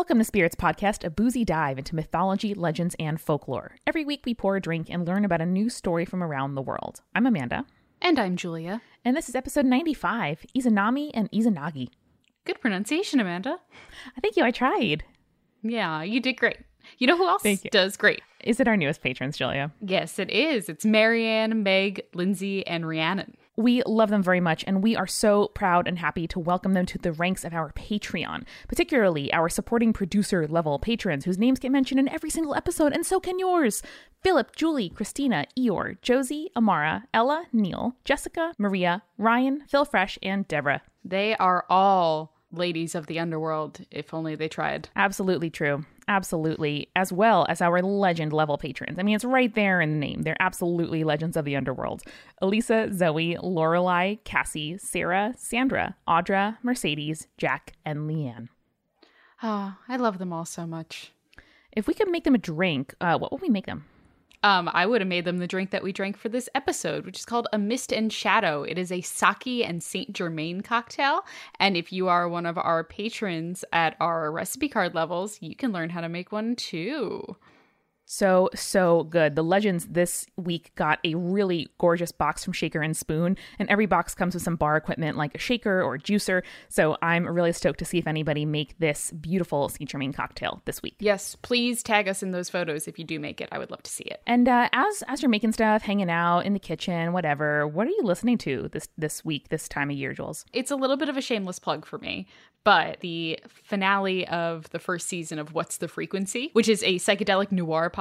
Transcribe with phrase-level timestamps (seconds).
[0.00, 3.76] Welcome to Spirits Podcast, a boozy dive into mythology, legends, and folklore.
[3.86, 6.62] Every week we pour a drink and learn about a new story from around the
[6.62, 7.02] world.
[7.14, 7.66] I'm Amanda,
[8.00, 8.80] And I'm Julia.
[9.04, 11.90] and this is episode 95 Izanami and Izanagi.
[12.46, 13.58] Good pronunciation, Amanda.
[14.16, 15.04] I Thank you, I tried.
[15.62, 16.56] Yeah, you did great.
[16.96, 17.70] You know who else Thank you.
[17.70, 18.22] does great?
[18.42, 19.70] Is it our newest patrons, Julia?
[19.82, 20.70] Yes, it is.
[20.70, 23.36] It's Marianne, Meg, Lindsay, and Rhiannon.
[23.60, 26.86] We love them very much, and we are so proud and happy to welcome them
[26.86, 31.70] to the ranks of our Patreon, particularly our supporting producer level patrons whose names get
[31.70, 33.82] mentioned in every single episode, and so can yours.
[34.22, 40.80] Philip, Julie, Christina, Eeyore, Josie, Amara, Ella, Neil, Jessica, Maria, Ryan, Phil Fresh, and Deborah.
[41.04, 44.88] They are all ladies of the underworld, if only they tried.
[44.96, 45.84] Absolutely true.
[46.10, 46.88] Absolutely.
[46.96, 48.98] As well as our legend level patrons.
[48.98, 50.22] I mean, it's right there in the name.
[50.22, 52.02] They're absolutely legends of the underworld.
[52.42, 58.48] Elisa, Zoe, Lorelai, Cassie, Sarah, Sandra, Audra, Mercedes, Jack, and Leanne.
[59.40, 61.12] Oh, I love them all so much.
[61.70, 63.84] If we could make them a drink, uh, what would we make them?
[64.42, 67.18] Um, I would have made them the drink that we drank for this episode, which
[67.18, 68.62] is called a Mist and Shadow.
[68.62, 71.26] It is a sake and Saint Germain cocktail.
[71.58, 75.72] And if you are one of our patrons at our recipe card levels, you can
[75.72, 77.36] learn how to make one too.
[78.12, 79.36] So, so good.
[79.36, 83.86] The Legends this week got a really gorgeous box from Shaker and Spoon, and every
[83.86, 86.42] box comes with some bar equipment like a shaker or a juicer.
[86.68, 90.82] So, I'm really stoked to see if anybody make this beautiful Saint Germain cocktail this
[90.82, 90.96] week.
[90.98, 93.48] Yes, please tag us in those photos if you do make it.
[93.52, 94.20] I would love to see it.
[94.26, 97.90] And uh, as as you're making stuff, hanging out in the kitchen, whatever, what are
[97.90, 100.44] you listening to this this week, this time of year, Jules?
[100.52, 102.26] It's a little bit of a shameless plug for me,
[102.64, 107.52] but the finale of the first season of What's the Frequency, which is a psychedelic
[107.52, 107.99] noir podcast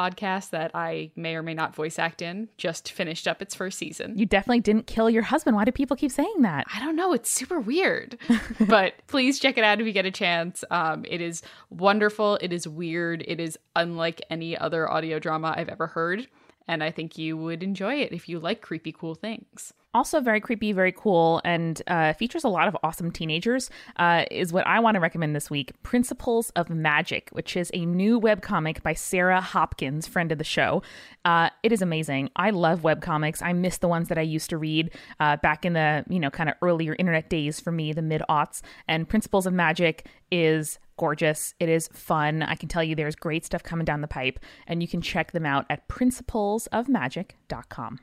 [0.52, 4.18] that I may or may not voice act in, just finished up its first season.
[4.18, 5.56] You definitely didn't kill your husband.
[5.56, 6.66] Why do people keep saying that?
[6.74, 7.14] I don't know.
[7.14, 8.18] It's super weird.
[8.68, 10.64] but please check it out if you get a chance.
[10.72, 12.38] Um, it is wonderful.
[12.42, 13.24] It is weird.
[13.28, 16.28] It is unlike any other audio drama I've ever heard.
[16.68, 19.74] And I think you would enjoy it if you like creepy, cool things.
[19.92, 23.72] Also, very creepy, very cool, and uh, features a lot of awesome teenagers.
[23.96, 27.88] Uh, is what I want to recommend this week Principles of Magic, which is a
[27.88, 30.84] new webcomic by Sarah Hopkins, friend of the show.
[31.26, 32.30] Uh, it is amazing.
[32.36, 33.42] I love webcomics.
[33.42, 36.30] I miss the ones that I used to read uh, back in the, you know,
[36.30, 38.62] kind of earlier internet days for me, the mid aughts.
[38.88, 41.56] And Principles of Magic is gorgeous.
[41.60, 42.44] It is fun.
[42.44, 45.32] I can tell you there's great stuff coming down the pipe, and you can check
[45.32, 48.00] them out at principlesofmagic.com.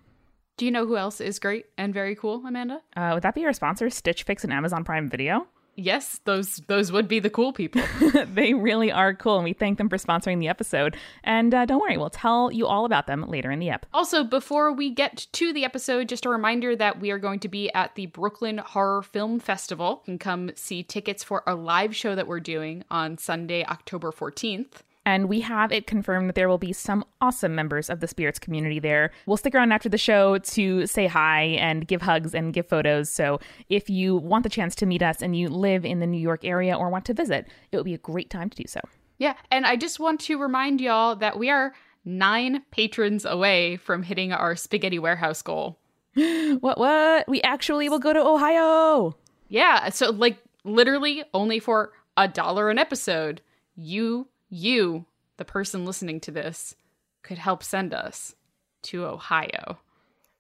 [0.57, 2.81] Do you know who else is great and very cool, Amanda?
[2.97, 5.47] Uh, would that be our sponsor, Stitch Fix and Amazon Prime Video?
[5.79, 7.83] Yes, those those would be the cool people.
[8.33, 10.97] they really are cool, and we thank them for sponsoring the episode.
[11.23, 13.85] And uh, don't worry, we'll tell you all about them later in the ep.
[13.93, 17.49] Also, before we get to the episode, just a reminder that we are going to
[17.49, 20.01] be at the Brooklyn Horror Film Festival.
[20.07, 24.13] You can come see tickets for a live show that we're doing on Sunday, October
[24.13, 24.81] 14th.
[25.07, 28.41] And we have it confirmed that there will be some awesome members of the spirits
[28.41, 29.13] community there.
[29.25, 33.09] We'll stick around after the show to say hi and give hugs and give photos.
[33.09, 36.21] So if you want the chance to meet us and you live in the New
[36.21, 38.81] York area or want to visit, it would be a great time to do so.
[39.19, 41.73] Yeah, and I just want to remind y'all that we are
[42.05, 45.79] nine patrons away from hitting our spaghetti warehouse goal.
[46.61, 47.29] What, what?
[47.29, 49.17] We actually will go to Ohio.
[49.49, 53.43] Yeah, so like literally only for a dollar an episode,
[53.77, 56.75] you, you, the person listening to this,
[57.23, 58.35] could help send us
[58.83, 59.79] to Ohio.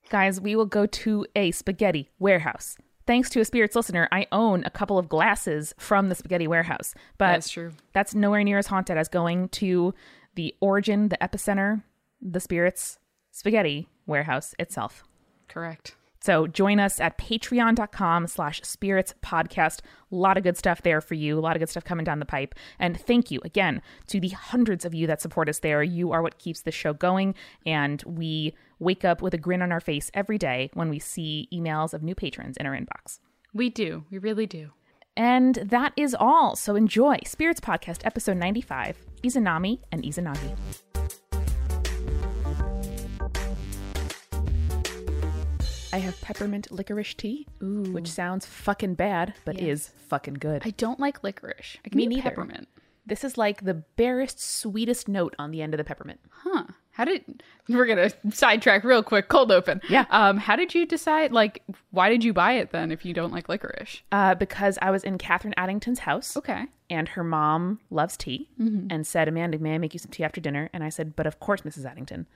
[0.08, 2.76] Guys, we will go to a spaghetti warehouse.
[3.06, 6.94] Thanks to a spirits listener, I own a couple of glasses from the spaghetti warehouse.
[7.18, 7.72] But That's true.
[7.92, 9.94] that's nowhere near as haunted as going to
[10.34, 11.82] the origin, the epicenter,
[12.20, 12.98] the spirits
[13.30, 15.04] spaghetti warehouse itself.
[15.48, 15.94] Correct.
[16.26, 19.78] So join us at patreon.com slash spirits podcast.
[20.10, 21.38] A lot of good stuff there for you.
[21.38, 22.56] A lot of good stuff coming down the pipe.
[22.80, 25.84] And thank you again to the hundreds of you that support us there.
[25.84, 27.36] You are what keeps the show going.
[27.64, 31.46] And we wake up with a grin on our face every day when we see
[31.52, 33.20] emails of new patrons in our inbox.
[33.54, 34.04] We do.
[34.10, 34.70] We really do.
[35.16, 36.56] And that is all.
[36.56, 40.56] So enjoy Spirits Podcast, episode 95 Izanami and Izanagi.
[45.96, 50.60] I have peppermint licorice tea, which sounds fucking bad, but is fucking good.
[50.64, 51.78] I don't like licorice.
[51.86, 52.22] I can Me eat neither.
[52.28, 52.68] peppermint.
[53.06, 56.20] this is like the barest, sweetest note on the end of the peppermint.
[56.28, 56.64] Huh.
[56.90, 59.80] How did we're gonna sidetrack real quick, cold open.
[59.88, 60.04] Yeah.
[60.10, 61.62] Um, how did you decide like
[61.92, 64.02] why did you buy it then if you don't like licorice?
[64.12, 66.36] Uh, because I was in Catherine Addington's house.
[66.36, 66.64] Okay.
[66.90, 70.40] and her mom loves tea and said, Amanda, may I make you some tea after
[70.42, 70.68] dinner?
[70.74, 71.84] And I said, but of course, Mrs.
[71.90, 72.26] Addington.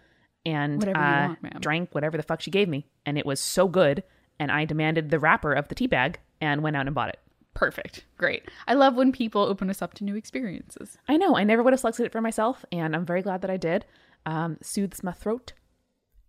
[0.47, 2.87] And Whatever uh, want, drank whatever the fuck she gave me.
[3.05, 4.03] And it was so good.
[4.39, 7.19] And I demanded the wrapper of the tea bag and went out and bought it.
[7.53, 8.05] Perfect.
[8.17, 8.45] Great.
[8.67, 10.97] I love when people open us up to new experiences.
[11.09, 11.37] I know.
[11.37, 13.85] I never would have selected it for myself, and I'm very glad that I did.
[14.25, 15.53] Um, soothes my throat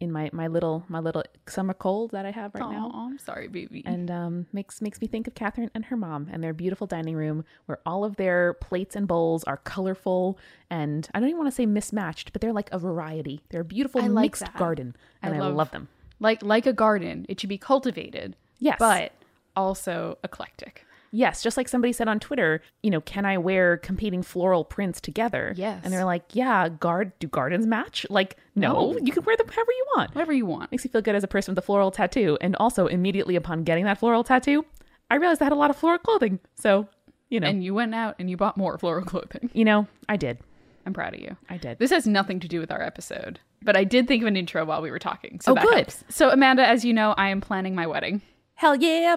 [0.02, 3.18] in my my little my little summer cold that I have right Oh, now, I'm
[3.20, 3.84] sorry, baby.
[3.86, 7.16] and um, makes makes me think of Catherine and her mom and their beautiful dining
[7.16, 10.38] room where all of their plates and bowls are colorful
[10.70, 13.42] and I don't even want to say mismatched, but they're like a variety.
[13.50, 15.88] They're a beautiful I mixed garden, and I love- love them.
[16.20, 18.36] like like a garden, it should be cultivated.
[18.60, 18.78] Yes.
[18.80, 19.12] But
[19.56, 20.86] also eclectic.
[21.14, 25.02] Yes, just like somebody said on Twitter, you know, can I wear competing floral prints
[25.02, 25.54] together?
[25.58, 25.82] Yes.
[25.84, 28.06] And they're like, yeah, guard do gardens match?
[28.10, 28.98] Like, no, No.
[29.04, 30.16] you can wear them however you want.
[30.16, 30.72] Whatever you want.
[30.72, 32.38] Makes me feel good as a person with a floral tattoo.
[32.40, 34.66] And also immediately upon getting that floral tattoo,
[35.10, 36.40] I realized I had a lot of floral clothing.
[36.56, 36.88] So,
[37.30, 39.50] you know, And you went out and you bought more floral clothing.
[39.54, 40.38] you know, I did.
[40.86, 41.36] I'm proud of you.
[41.50, 41.78] I did.
[41.78, 44.64] This has nothing to do with our episode, but I did think of an intro
[44.66, 45.40] while we were talking.
[45.42, 45.74] So Oh, good.
[45.76, 46.04] helps.
[46.10, 48.22] So Amanda, as you know, I am planning my wedding,
[48.56, 49.16] Hell yeah.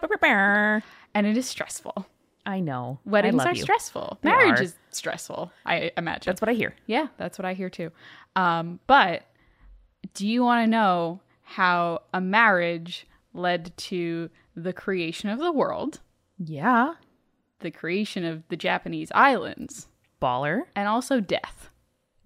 [1.14, 2.06] And it is stressful.
[2.46, 2.98] I know.
[3.06, 3.62] I Weddings love are you.
[3.62, 4.18] stressful.
[4.22, 4.64] They Marriage are.
[4.64, 5.50] is stressful.
[5.64, 6.30] I imagine.
[6.30, 6.74] That's what I hear.
[6.86, 7.90] yeah, that's what I hear too.
[8.36, 9.22] Um, but
[10.12, 16.00] do you want to know how a marriage led to the creation of the world,
[16.38, 16.94] Yeah.
[17.60, 19.88] the creation of the Japanese islands,
[20.20, 20.62] Baller.
[20.76, 21.70] and also death?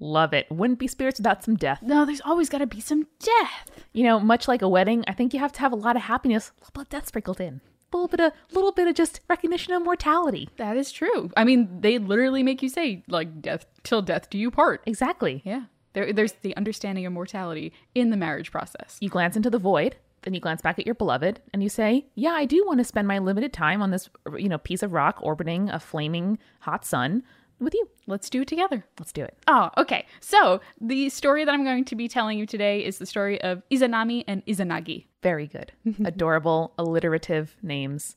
[0.00, 0.46] Love it.
[0.50, 1.80] Wouldn't be spirits without some death.
[1.82, 3.84] No, there's always got to be some death.
[3.92, 6.02] You know, much like a wedding, I think you have to have a lot of
[6.02, 7.60] happiness, a bit of death sprinkled in.
[7.92, 10.48] A little bit of little bit of just recognition of mortality.
[10.56, 11.30] That is true.
[11.36, 14.82] I mean, they literally make you say like death till death do you part.
[14.86, 15.42] Exactly.
[15.44, 15.64] Yeah.
[15.94, 18.98] There, there's the understanding of mortality in the marriage process.
[19.00, 22.06] You glance into the void, then you glance back at your beloved, and you say,
[22.14, 24.92] "Yeah, I do want to spend my limited time on this, you know, piece of
[24.92, 27.22] rock orbiting a flaming hot sun
[27.60, 27.88] with you.
[28.06, 28.84] Let's do it together.
[28.98, 30.06] Let's do it." Oh, okay.
[30.20, 33.62] So the story that I'm going to be telling you today is the story of
[33.70, 35.06] Izanami and Izanagi.
[35.22, 35.72] Very good.
[36.04, 38.16] Adorable, alliterative names.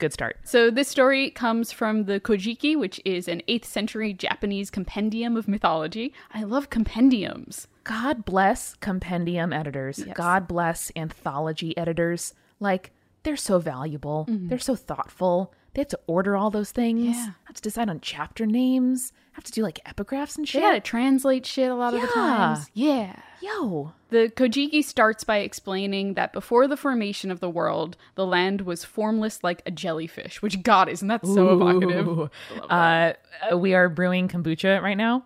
[0.00, 0.38] Good start.
[0.42, 5.46] So this story comes from the Kojiki, which is an 8th century Japanese compendium of
[5.46, 6.12] mythology.
[6.32, 7.68] I love compendiums.
[7.84, 10.00] God bless compendium editors.
[10.04, 10.16] Yes.
[10.16, 12.34] God bless anthology editors.
[12.58, 12.90] Like,
[13.22, 14.26] they're so valuable.
[14.28, 14.48] Mm-hmm.
[14.48, 15.54] They're so thoughtful.
[15.74, 17.16] They have to order all those things.
[17.16, 17.30] Yeah.
[17.44, 19.12] Have to decide on chapter names.
[19.32, 20.60] Have to do like epigraphs and shit.
[20.60, 20.70] They shit.
[20.70, 22.70] gotta translate shit a lot of the times.
[22.74, 23.16] Yeah.
[23.42, 23.92] Yo.
[24.10, 28.84] The Kojiki starts by explaining that before the formation of the world, the land was
[28.84, 32.06] formless like a jellyfish, which, God, isn't that so evocative?
[32.06, 32.30] Ooh.
[32.70, 33.14] Uh,
[33.50, 35.24] uh, we are brewing kombucha right now,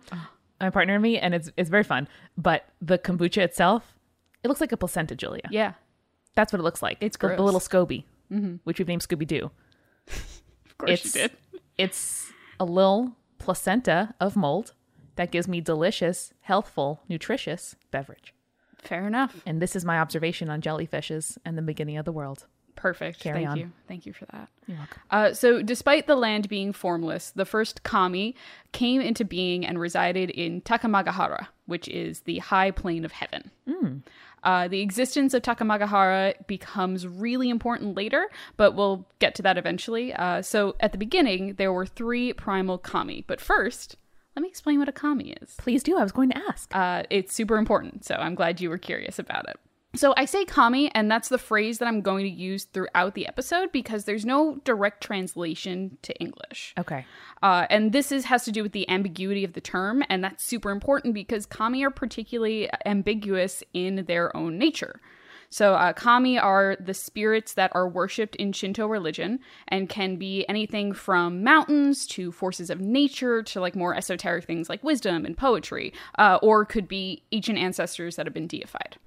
[0.59, 2.07] my partner and me, and it's it's very fun.
[2.35, 3.95] But the kombucha itself,
[4.43, 5.47] it looks like a placenta, Julia.
[5.51, 5.73] Yeah.
[6.33, 6.97] That's what it looks like.
[7.01, 8.05] It's the, the little Scoby,
[8.63, 9.51] which we've named Scooby Doo.
[10.79, 11.31] Course It's you did.
[11.77, 14.73] it's a little placenta of mold
[15.15, 18.33] that gives me delicious, healthful, nutritious beverage.
[18.81, 19.41] Fair enough.
[19.45, 22.45] And this is my observation on jellyfishes and the beginning of the world.
[22.79, 23.19] Perfect.
[23.19, 23.57] Carry Thank on.
[23.57, 23.71] you.
[23.89, 24.47] Thank you for that.
[24.65, 25.01] You're welcome.
[25.11, 28.35] Uh, so, despite the land being formless, the first kami
[28.71, 33.51] came into being and resided in Takamagahara, which is the high plane of heaven.
[34.43, 40.13] Uh, the existence of Takamagahara becomes really important later, but we'll get to that eventually.
[40.13, 43.25] Uh, so, at the beginning, there were three primal kami.
[43.27, 43.97] But first,
[44.37, 45.55] let me explain what a kami is.
[45.57, 45.97] Please do.
[45.97, 46.73] I was going to ask.
[46.73, 49.57] Uh, it's super important, so I'm glad you were curious about it.
[49.95, 53.27] So I say kami, and that's the phrase that I'm going to use throughout the
[53.27, 56.73] episode because there's no direct translation to English.
[56.77, 57.05] okay.
[57.41, 60.43] Uh, and this is has to do with the ambiguity of the term, and that's
[60.43, 64.99] super important because kami are particularly ambiguous in their own nature.
[65.49, 70.45] So, uh, kami are the spirits that are worshipped in Shinto religion and can be
[70.47, 75.35] anything from mountains to forces of nature to like more esoteric things like wisdom and
[75.35, 78.97] poetry, uh, or could be ancient ancestors that have been deified.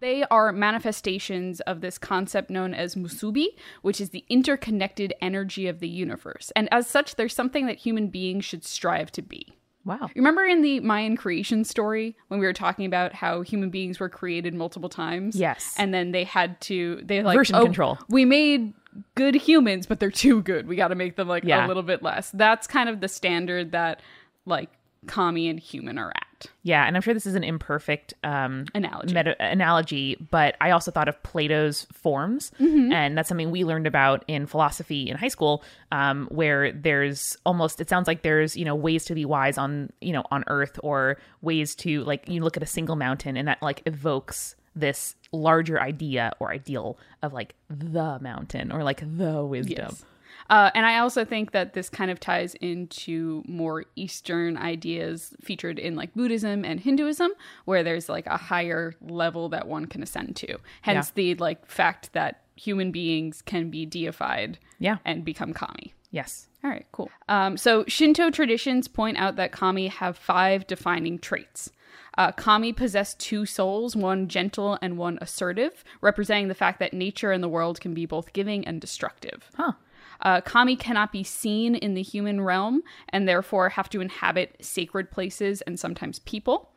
[0.00, 3.48] They are manifestations of this concept known as musubi,
[3.82, 6.52] which is the interconnected energy of the universe.
[6.54, 9.54] And as such, they're something that human beings should strive to be.
[9.84, 10.10] Wow.
[10.14, 14.08] Remember in the Mayan creation story when we were talking about how human beings were
[14.10, 15.34] created multiple times?
[15.34, 15.74] Yes.
[15.78, 18.74] And then they had to they like Version "Oh, control." We made
[19.14, 20.66] good humans, but they're too good.
[20.68, 21.64] We got to make them like Yeah.
[21.64, 22.30] a little bit less.
[22.32, 24.00] That's kind of the standard that
[24.44, 24.68] like
[25.06, 26.26] kami and human are at.
[26.62, 29.14] Yeah, and I'm sure this is an imperfect um, Analogy.
[29.14, 34.24] meta- analogy, but I also thought of Plato's forms, and that's something we learned about
[34.28, 38.74] in philosophy in high school, um, where there's almost it sounds like there's you know
[38.74, 42.56] ways to be wise on you know on Earth or ways to like you look
[42.56, 47.54] at a single mountain and that like evokes this larger idea or ideal of like
[47.68, 49.88] the mountain or like the wisdom.
[49.90, 50.04] Yes.
[50.50, 55.78] Uh, and I also think that this kind of ties into more Eastern ideas featured
[55.78, 57.32] in like Buddhism and Hinduism,
[57.66, 60.58] where there's like a higher level that one can ascend to.
[60.82, 64.96] Hence the like fact that human beings can be deified Yeah.
[65.04, 65.94] and become kami.
[66.10, 66.48] Yes.
[66.64, 67.10] All right, cool.
[67.28, 71.70] Um, so Shinto traditions point out that kami have five defining traits.
[72.16, 77.30] Uh, kami possess two souls, one gentle and one assertive, representing the fact that nature
[77.30, 79.50] and the world can be both giving and destructive.
[79.54, 79.72] Huh.
[80.22, 85.10] Uh, kami cannot be seen in the human realm and therefore have to inhabit sacred
[85.10, 86.70] places and sometimes people.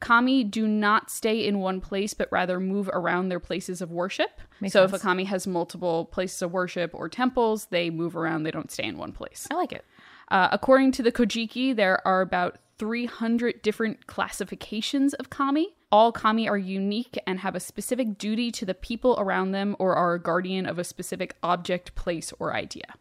[0.00, 4.40] Kami do not stay in one place, but rather move around their places of worship.
[4.60, 8.42] Makes so if a kami has multiple places of worship or temples, they move around,
[8.42, 9.46] they don't stay in one place.
[9.50, 9.84] I like it.
[10.30, 15.74] Uh, according to the Kojiki, there are about 300 different classifications of kami.
[15.92, 19.94] All kami are unique and have a specific duty to the people around them or
[19.94, 22.94] are a guardian of a specific object, place, or idea.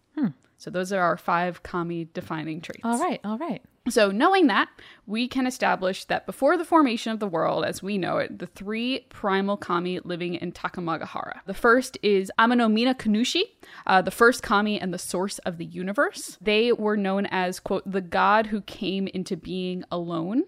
[0.60, 2.81] So those are our five kami defining traits.
[2.84, 3.22] All right.
[3.24, 3.62] All right.
[3.88, 4.69] So, knowing that,
[5.08, 8.46] we can establish that before the formation of the world as we know it, the
[8.46, 11.39] three primal kami living in Takamagahara.
[11.48, 13.43] The first is Amanomina Kanushi,
[13.88, 16.38] uh, the first kami and the source of the universe.
[16.41, 20.43] They were known as, quote, the god who came into being alone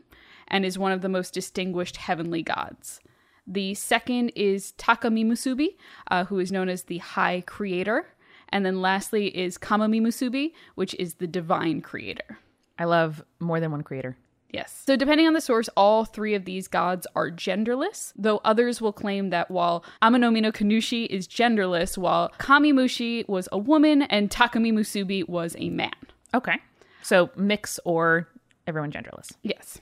[0.52, 3.00] and is one of the most distinguished heavenly gods.
[3.48, 5.78] The second is Takami Musubi,
[6.12, 8.06] uh, who is known as the High Creator.
[8.50, 12.38] And then lastly is Kamami Musubi, which is the Divine Creator.
[12.78, 14.18] I love more than one creator.
[14.50, 14.84] Yes.
[14.86, 18.92] So, depending on the source, all three of these gods are genderless, though others will
[18.92, 24.74] claim that while Amanomi no Kanushi is genderless, while Kamimushi was a woman and Takami
[24.74, 25.94] Musubi was a man.
[26.34, 26.58] Okay.
[27.02, 28.28] So mix or
[28.68, 29.32] everyone genderless.
[29.42, 29.80] Yes.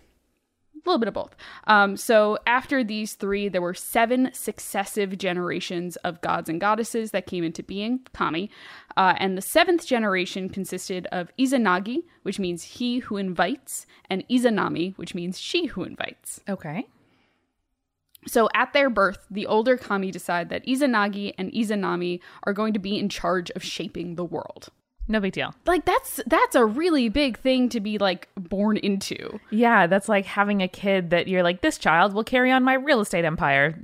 [0.85, 1.35] A little bit of both.
[1.67, 7.27] Um, so after these three, there were seven successive generations of gods and goddesses that
[7.27, 8.49] came into being, kami.
[8.95, 14.97] Uh, and the seventh generation consisted of Izanagi, which means he who invites, and Izanami,
[14.97, 16.39] which means she who invites.
[16.47, 16.87] Okay.
[18.27, 22.79] So at their birth, the older kami decide that Izanagi and Izanami are going to
[22.79, 24.69] be in charge of shaping the world.
[25.11, 25.53] No big deal.
[25.65, 29.39] Like that's that's a really big thing to be like born into.
[29.49, 32.75] Yeah, that's like having a kid that you're like, this child will carry on my
[32.75, 33.75] real estate empire.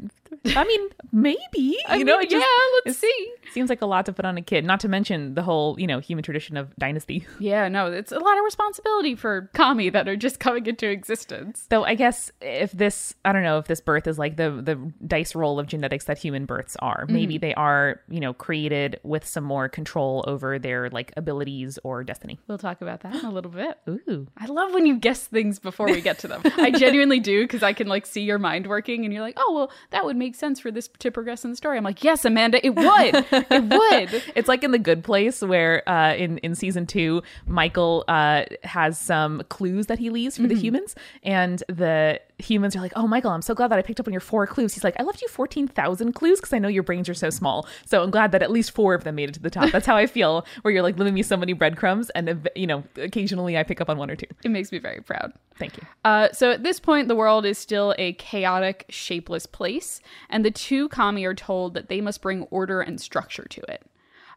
[0.55, 1.77] I mean, maybe.
[1.87, 3.33] I you know, mean, just yeah, let's see.
[3.53, 4.65] seems like a lot to put on a kid.
[4.65, 7.25] Not to mention the whole, you know, human tradition of dynasty.
[7.45, 11.67] Yeah, no, it's a lot of responsibility for kami that are just coming into existence.
[11.69, 14.91] Though I guess if this, I don't know if this birth is like the the
[15.05, 17.03] dice roll of genetics that human births are.
[17.03, 17.13] Mm-hmm.
[17.13, 22.03] Maybe they are, you know, created with some more control over their like abilities or
[22.03, 22.39] destiny.
[22.47, 23.77] We'll talk about that in a little bit.
[23.89, 24.27] Ooh.
[24.37, 26.41] I love when you guess things before we get to them.
[26.57, 29.53] I genuinely do because I can like see your mind working and you're like, oh,
[29.53, 31.77] well, that would make sense for this to progress in the story.
[31.77, 33.25] I'm like, yes, Amanda, it would.
[33.31, 33.63] It
[34.13, 34.23] would.
[34.35, 38.97] It's like in the good place where uh, in in season two, Michael uh, has
[38.97, 43.31] some clues that he leaves for the humans, and the humans are like, "Oh, Michael,
[43.31, 45.21] I'm so glad that I picked up on your four clues." He's like, "I left
[45.21, 48.31] you fourteen thousand clues because I know your brains are so small, so I'm glad
[48.31, 50.45] that at least four of them made it to the top." That's how I feel.
[50.61, 53.89] Where you're like leaving me so many breadcrumbs, and you know, occasionally I pick up
[53.89, 54.27] on one or two.
[54.43, 55.33] It makes me very proud.
[55.57, 55.83] Thank you.
[56.03, 60.51] Uh, so at this point, the world is still a chaotic, shapeless place, and the
[60.51, 63.83] two kami are told that they must bring order and structure to it.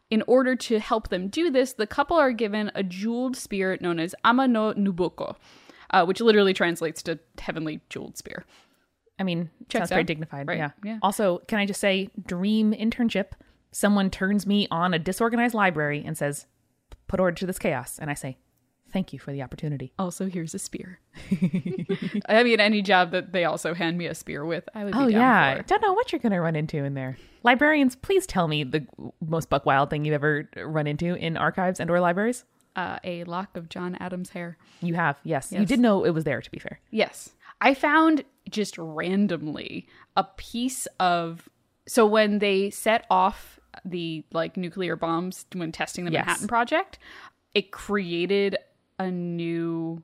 [0.09, 3.99] In order to help them do this, the couple are given a jeweled spear known
[3.99, 5.35] as Ama no Nuboko,
[5.91, 8.45] uh, which literally translates to heavenly jeweled spear.
[9.19, 10.47] I mean, Checks sounds very dignified.
[10.47, 10.57] Right.
[10.57, 10.71] Yeah.
[10.83, 10.99] Yeah.
[11.01, 13.31] Also, can I just say, dream internship?
[13.71, 16.45] Someone turns me on a disorganized library and says,
[17.07, 18.37] "Put order to this chaos," and I say,
[18.91, 20.99] "Thank you for the opportunity." Also, here's a spear.
[22.29, 24.99] I mean, any job that they also hand me a spear with, I would be
[24.99, 25.63] Oh yeah, for.
[25.63, 27.17] don't know what you're gonna run into in there.
[27.43, 28.87] Librarians, please tell me the
[29.25, 32.45] most buck wild thing you've ever run into in archives and/or libraries.
[32.79, 34.57] Uh, a lock of John Adams' hair.
[34.81, 35.51] You have, yes.
[35.51, 36.41] You did know it was there.
[36.41, 37.31] To be fair, Yes.
[37.61, 41.49] I found just randomly a piece of
[41.87, 46.21] so when they set off the like nuclear bombs when testing the Yes.
[46.25, 46.99] Manhattan project,
[47.53, 48.57] it created
[48.97, 50.01] a new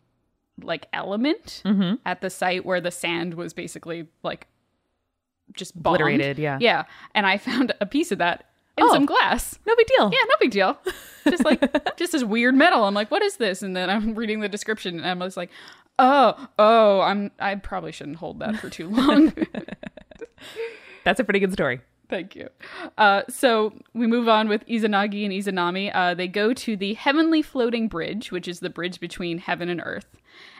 [0.61, 1.95] like element Mm-hmm.
[2.05, 4.47] at the site where the sand was basically like
[5.53, 5.95] just bombed.
[6.01, 6.57] Obliterated, yeah.
[6.59, 6.83] Yeah.
[7.13, 8.93] And I found a piece of that in Oh.
[8.93, 9.57] some glass.
[9.65, 10.09] no big deal.
[10.11, 10.77] Yeah, no big deal.
[11.29, 12.83] Just like just this weird metal.
[12.83, 13.61] I'm like, what is this?
[13.61, 15.49] And then I'm reading the description and I'm just like,
[15.99, 19.33] oh, oh, I'm I probably shouldn't hold that for too long.
[21.03, 21.81] That's a pretty good story.
[22.07, 22.49] Thank you.
[22.99, 25.91] Uh, so we move on with Izanagi and Izanami.
[25.93, 29.81] Uh, they go to the heavenly floating bridge, which is the bridge between heaven and
[29.83, 30.05] earth,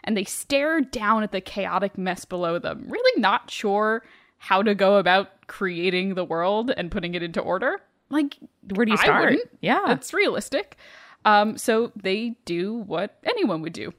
[0.04, 4.04] and they stare down at the chaotic mess below them, really not sure
[4.38, 7.80] how to go about creating the world and putting it into order.
[8.10, 8.38] Like,
[8.74, 9.36] Where do you start?
[9.62, 9.82] Yeah.
[9.88, 10.78] That's realistic.
[11.26, 13.94] Um, so they do what anyone would do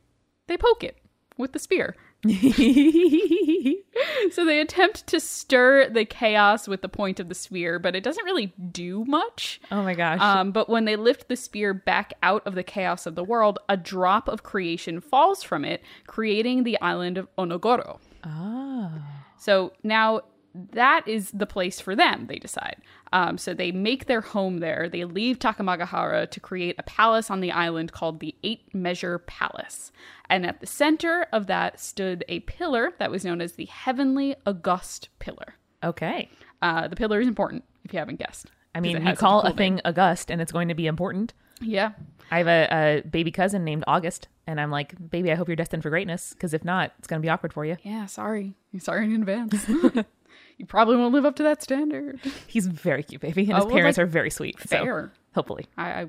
[0.46, 0.96] they poke it
[1.36, 1.96] with the spear.
[4.32, 8.02] So they attempt to stir the chaos with the point of the spear, but it
[8.02, 9.60] doesn't really do much.
[9.70, 10.20] oh my gosh.
[10.20, 13.58] Um, but when they lift the spear back out of the chaos of the world,
[13.68, 17.98] a drop of creation falls from it, creating the island of Onogoro.
[18.24, 18.92] oh.
[19.38, 20.22] So now
[20.72, 22.76] that is the place for them, they decide.
[23.12, 24.88] Um, so they make their home there.
[24.88, 29.92] They leave Takamagahara to create a palace on the island called the Eight Measure Palace.
[30.28, 34.34] And at the center of that stood a pillar that was known as the Heavenly
[34.44, 35.54] August Pillar.
[35.84, 36.28] Okay.
[36.60, 38.50] Uh, the pillar is important, if you haven't guessed.
[38.74, 41.32] I mean, you call a thing August and it's going to be important.
[41.60, 41.92] Yeah.
[42.30, 45.56] I have a, a baby cousin named August, and I'm like, baby, I hope you're
[45.56, 47.76] destined for greatness, because if not, it's going to be awkward for you.
[47.82, 48.54] Yeah, sorry.
[48.78, 49.64] Sorry in advance.
[50.58, 52.20] you probably won't live up to that standard.
[52.46, 54.58] He's very cute, baby, and Oh, his well, parents like, are very sweet.
[54.60, 55.12] So Fair.
[55.34, 55.66] hopefully.
[55.76, 56.06] I, I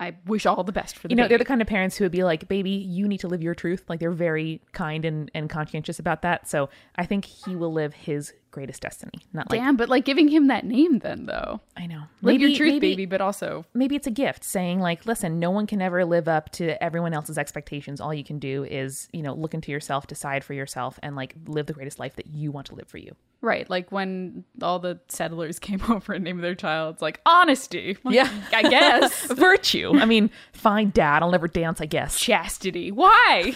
[0.00, 1.30] I wish all the best for the You know, baby.
[1.30, 3.56] they're the kind of parents who would be like, baby, you need to live your
[3.56, 3.82] truth.
[3.88, 6.46] Like, they're very kind and, and conscientious about that.
[6.48, 9.12] So I think he will live his greatest destiny.
[9.32, 11.60] Not like, Damn, but like giving him that name then though.
[11.76, 12.02] I know.
[12.22, 15.38] Live your Maybe- truth, maybe- baby, but also maybe it's a gift saying like listen
[15.38, 19.08] no one can ever live up to everyone else's expectations all you can do is
[19.12, 22.26] you know look into yourself decide for yourself and like live the greatest life that
[22.26, 26.24] you want to live for you right, like when all the settlers came over and
[26.24, 27.96] named their child, it's like honesty.
[28.04, 28.28] Like, Yeah.
[28.52, 29.26] I guess.
[29.48, 32.90] virtue i mean fine dad i'll never dance i guess Chastity.
[32.90, 33.52] Why?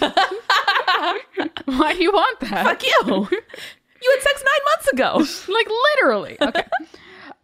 [1.65, 2.65] Why do you want that?
[2.65, 3.29] fuck you
[4.03, 6.37] you had sex nine months ago like literally.
[6.41, 6.65] Okay.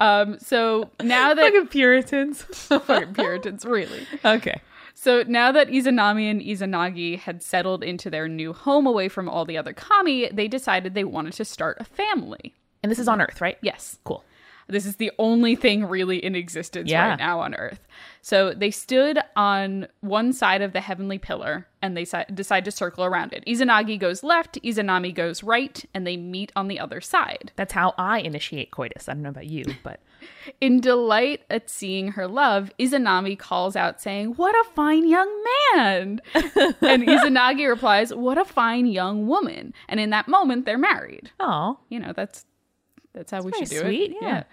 [0.01, 4.07] Um, so now that fucking puritans fucking Puritans, really.
[4.25, 4.61] okay
[4.95, 9.45] So now that Izanami and Izanagi had settled into their new home away from all
[9.45, 12.55] the other kami, they decided they wanted to start a family.
[12.83, 13.99] and this is on earth right Yes.
[14.05, 14.25] cool
[14.69, 17.09] This is the only thing really in existence Yeah.
[17.11, 17.81] right now on Earth.
[18.29, 22.71] So they stood on one side of the heavenly pillar and they si- decide to
[22.71, 23.43] circle around it.
[23.47, 27.53] Izanagi goes left, Izanami goes right, and they meet on the other side.
[27.57, 30.01] that's how i initiate coitus i don't know about you but
[30.61, 35.31] In delight at seeing her love, Izanami calls out saying, What a fine young
[35.75, 36.21] man!
[36.35, 39.73] and Izanagi replies, What a fine young woman.
[39.89, 41.31] And in that moment, they're married.
[41.41, 42.45] oh you know that's
[43.15, 44.45] that's how we should do sweet, it yeah.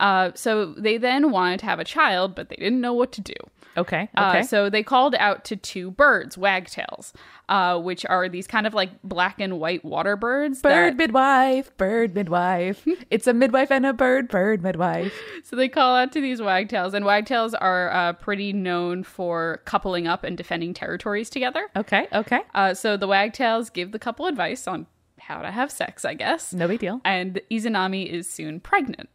[0.00, 3.20] Uh, so they then wanted to have a child but they didn't know what to
[3.20, 3.34] do.
[3.76, 4.42] Okay Uh, okay.
[4.42, 7.12] so they called out to two birds wagtails
[7.48, 11.76] uh, which are these kind of like black and white water birds bird that- midwife
[11.76, 12.86] bird midwife.
[13.10, 15.14] It's a midwife and a bird bird midwife.
[15.44, 20.06] So they call out to these wagtails and wagtails are uh, pretty known for coupling
[20.06, 21.68] up and defending territories together.
[21.76, 22.40] Okay okay.
[22.54, 24.86] Uh, so the wagtails give the couple advice on
[25.20, 26.52] how to have sex i guess.
[26.52, 27.00] No big deal.
[27.04, 29.08] And Izanami is soon pregnant.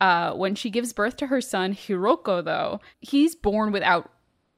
[0.00, 4.10] Uh, when she gives birth to her son Hiroko, though, he's born without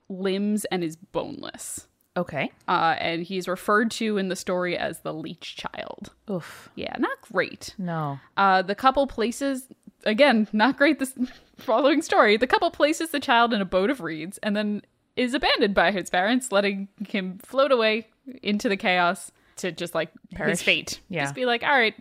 [0.08, 1.86] limbs and is boneless.
[2.16, 6.12] okay Uh, and he's referred to in the story as the leech child.
[6.30, 7.74] oof Yeah, not great.
[7.78, 9.66] no Uh, the couple places,
[10.04, 11.12] again, not great this
[11.58, 12.36] following story.
[12.36, 14.82] The couple places the child in a boat of reeds and then
[15.16, 18.06] is abandoned by his parents, letting him float away
[18.42, 20.50] into the chaos to just like Perish.
[20.50, 21.00] his fate.
[21.08, 21.24] Yeah.
[21.24, 21.94] Just be like, all right,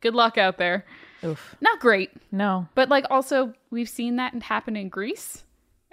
[0.00, 0.84] good luck out there.
[1.24, 2.10] Oof Not great.
[2.30, 5.44] no But like also we've seen that happen in Greece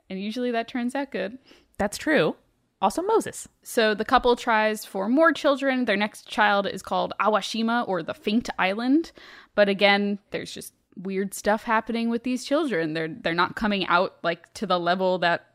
[0.09, 1.38] and usually that turns out good.
[1.77, 2.35] That's true.
[2.81, 3.47] Also, Moses.
[3.63, 5.85] So the couple tries for more children.
[5.85, 9.11] Their next child is called Awashima or the Faint Island.
[9.55, 12.93] But again, there's just weird stuff happening with these children.
[12.93, 15.47] They're they're not coming out like to the level that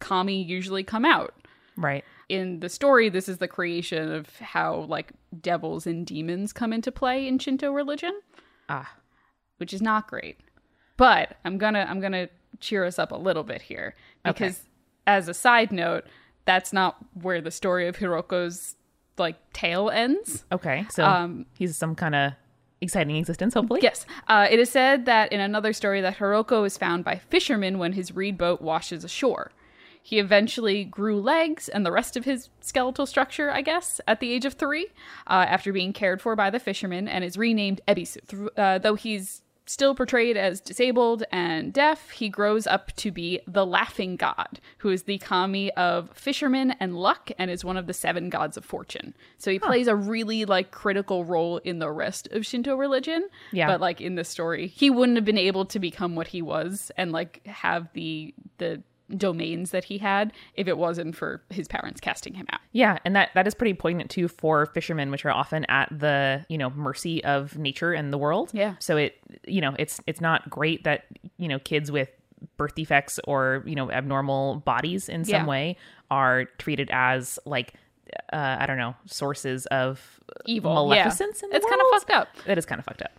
[0.00, 1.34] kami usually come out.
[1.76, 2.04] Right.
[2.28, 6.92] In the story, this is the creation of how like devils and demons come into
[6.92, 8.20] play in Shinto religion.
[8.68, 8.92] Ah.
[9.58, 10.38] Which is not great.
[10.96, 12.28] But I'm gonna I'm gonna
[12.60, 14.62] cheer us up a little bit here because
[15.06, 16.04] as a side note,
[16.44, 18.76] that's not where the story of Hiroko's
[19.18, 20.44] like tale ends.
[20.52, 20.86] Okay.
[20.90, 22.32] So Um, he's some kind of
[22.80, 23.80] exciting existence, hopefully.
[23.82, 27.78] Yes, uh, it is said that in another story that Hiroko is found by fishermen
[27.78, 29.52] when his reed boat washes ashore.
[30.02, 34.30] He eventually grew legs and the rest of his skeletal structure, I guess, at the
[34.32, 34.88] age of three,
[35.26, 38.18] uh, after being cared for by the fishermen, and is renamed Ebisu.
[38.28, 43.40] Th- Uh, though he's still portrayed as disabled and deaf, he grows up to be
[43.46, 47.86] the Laughing God, who is the kami of fishermen and luck, and is one of
[47.86, 49.14] the seven gods of fortune.
[49.38, 53.28] So he plays a really like critical role in the rest of Shinto religion.
[53.52, 53.66] Yeah.
[53.66, 56.90] But like in this story, he wouldn't have been able to become what he was
[56.96, 58.82] and like have the the
[59.16, 62.60] domains that he had if it wasn't for his parents casting him out.
[62.72, 66.44] Yeah, and that that is pretty poignant too for fishermen, which are often at the
[66.48, 68.50] you know mercy of nature and the world.
[68.52, 68.74] Yeah.
[68.78, 71.04] So it you know it's it's not great that
[71.38, 72.08] you know kids with
[72.56, 75.46] birth defects or you know abnormal bodies in some Yeah.
[75.46, 75.76] way
[76.10, 77.74] are treated as like
[78.32, 80.72] uh, I don't know, sources of Evil.
[80.74, 81.56] maleficence yeah.
[81.56, 82.28] It's kind of fucked up.
[82.46, 83.12] That is kind of fucked up.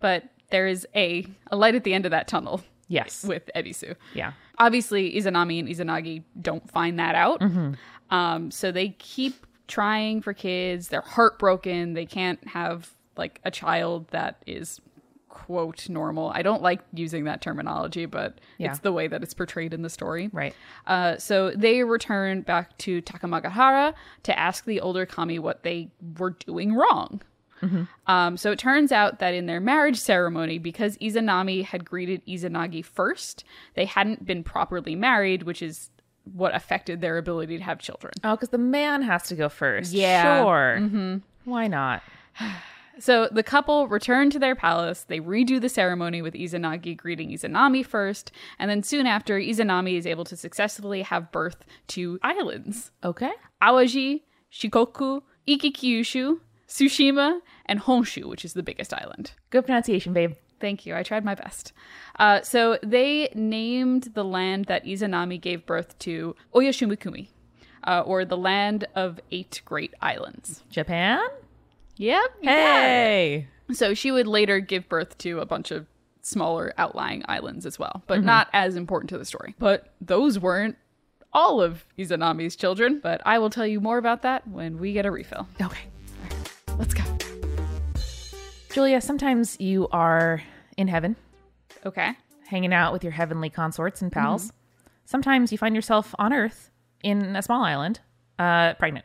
[0.00, 3.24] But there is a, a light at the end of that tunnel Yes.
[3.24, 3.96] with Ebisu.
[4.14, 4.32] yeah.
[4.58, 7.40] Obviously, Izanami and Izanagi don't find that out.
[7.40, 7.72] Mm-hmm.
[8.14, 10.88] Um, so they keep trying for kids.
[10.88, 11.94] They're heartbroken.
[11.94, 14.80] They can't have like a child that is
[15.28, 16.30] quote normal.
[16.30, 18.70] I don't like using that terminology, but Yeah.
[18.70, 20.30] it's the way that it's portrayed in the story.
[20.32, 20.54] Right.
[20.86, 23.94] Uh, so they return back to Takamagahara
[24.24, 27.20] to ask the older kami what they were doing wrong.
[28.06, 32.84] Um, so it turns out that in their marriage ceremony, because Izanami had greeted Izanagi
[32.84, 35.90] first, they hadn't been properly married, which is
[36.24, 38.12] what affected their ability to have children.
[38.22, 39.92] Oh, because the man has to go first.
[39.92, 40.42] Yeah.
[40.42, 40.78] Sure.
[40.80, 41.16] Mm-hmm.
[41.44, 42.02] Why not?
[42.98, 45.02] So the couple return to their palace.
[45.02, 50.06] They redo the ceremony with Izanagi greeting Izanami first, and then soon after, Izanami is
[50.06, 52.92] able to successfully have birth to islands.
[53.02, 53.32] Okay.
[53.60, 59.32] Awaji, Shikoku, Ikikyushu, Tsushima, and Honshu, which is the biggest island.
[59.50, 60.34] Good pronunciation, babe.
[60.60, 60.94] Thank you.
[60.94, 61.72] I tried my best.
[62.18, 67.28] Uh, so they named the land that Izanami gave birth to Oyashimikumi,
[67.86, 70.62] uh, or the land of eight great islands.
[70.70, 71.20] Japan?
[71.96, 72.42] Yep.
[72.42, 73.48] Hey.
[73.72, 75.86] So she would later give birth to a bunch of
[76.22, 79.54] smaller outlying islands as well, but not as important to the story.
[79.58, 80.76] But those weren't
[81.32, 85.04] all of Izanami's children, but I will tell you more about that when we get
[85.04, 85.46] a refill.
[85.60, 85.88] Okay.
[86.78, 87.02] Let's go.
[88.72, 90.42] Julia, sometimes you are
[90.76, 91.16] in heaven,
[91.86, 92.12] Okay.
[92.48, 94.52] hanging out with your heavenly consorts and pals.
[95.04, 96.70] Sometimes you find yourself on Earth
[97.02, 98.00] in a small island,
[98.38, 99.04] uh, pregnant.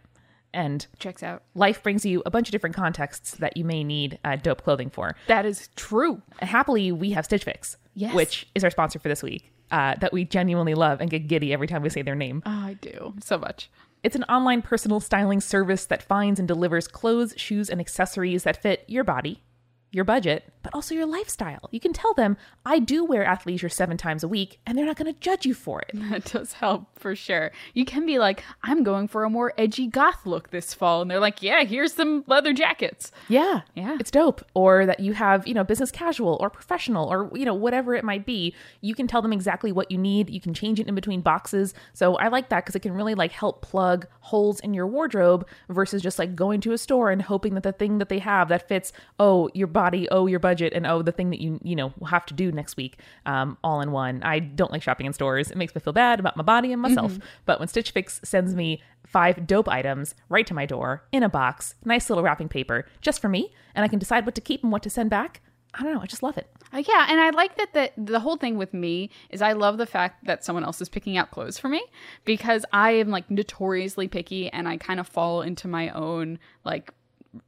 [0.51, 1.43] And Checks out.
[1.53, 4.89] life brings you a bunch of different contexts that you may need uh, dope clothing
[4.89, 5.15] for.
[5.27, 6.23] That is true.
[6.41, 8.15] Happily, we have Stitch Fix, Yes.
[8.15, 11.53] which is our sponsor for this week, uh, that we genuinely love and get giddy
[11.53, 12.41] every time we say their name.
[12.47, 13.69] Oh, I do so much.
[14.01, 18.61] It's an online personal styling service that finds and delivers clothes, shoes, and accessories that
[18.61, 19.43] fit your body,
[19.91, 21.67] your budget, but also your lifestyle.
[21.71, 24.97] You can tell them, I do wear athleisure seven times a week, and they're not
[24.97, 25.91] going to judge you for it.
[26.09, 27.51] That does help for sure.
[27.75, 31.03] You can be like, I'm going for a more edgy goth look this fall.
[31.03, 33.11] And they're like, yeah, here's some leather jackets.
[33.27, 33.61] Yeah.
[33.75, 33.97] Yeah.
[33.99, 34.43] It's dope.
[34.55, 38.03] Or that you have, you know, business casual or professional or, you know, whatever it
[38.03, 38.55] might be.
[38.81, 40.31] You can tell them exactly what you need.
[40.31, 41.75] You can change it in between boxes.
[41.93, 45.47] So I like that because it can really like help plug holes in your wardrobe
[45.69, 48.49] versus just like going to a store and hoping that the thing that they have
[48.49, 51.75] that fits, oh, your body, oh, your budget, and oh, the thing that you, you
[51.75, 54.21] know, have to do next week um, all in one.
[54.23, 55.51] I don't like shopping in stores.
[55.51, 57.17] It makes me feel bad about my body and myself.
[57.45, 61.29] But when Stitch Fix sends me five dope items right to my door in a
[61.29, 64.63] box, nice little wrapping paper just for me, and I can decide what to keep
[64.63, 65.41] and what to send back.
[65.73, 66.01] I don't know.
[66.01, 66.47] I just love it.
[66.73, 69.77] Uh, yeah, and I like that the the whole thing with me is I love
[69.77, 71.83] the fact that someone else is picking out clothes for me
[72.25, 76.93] because I am like notoriously picky and I kind of fall into my own like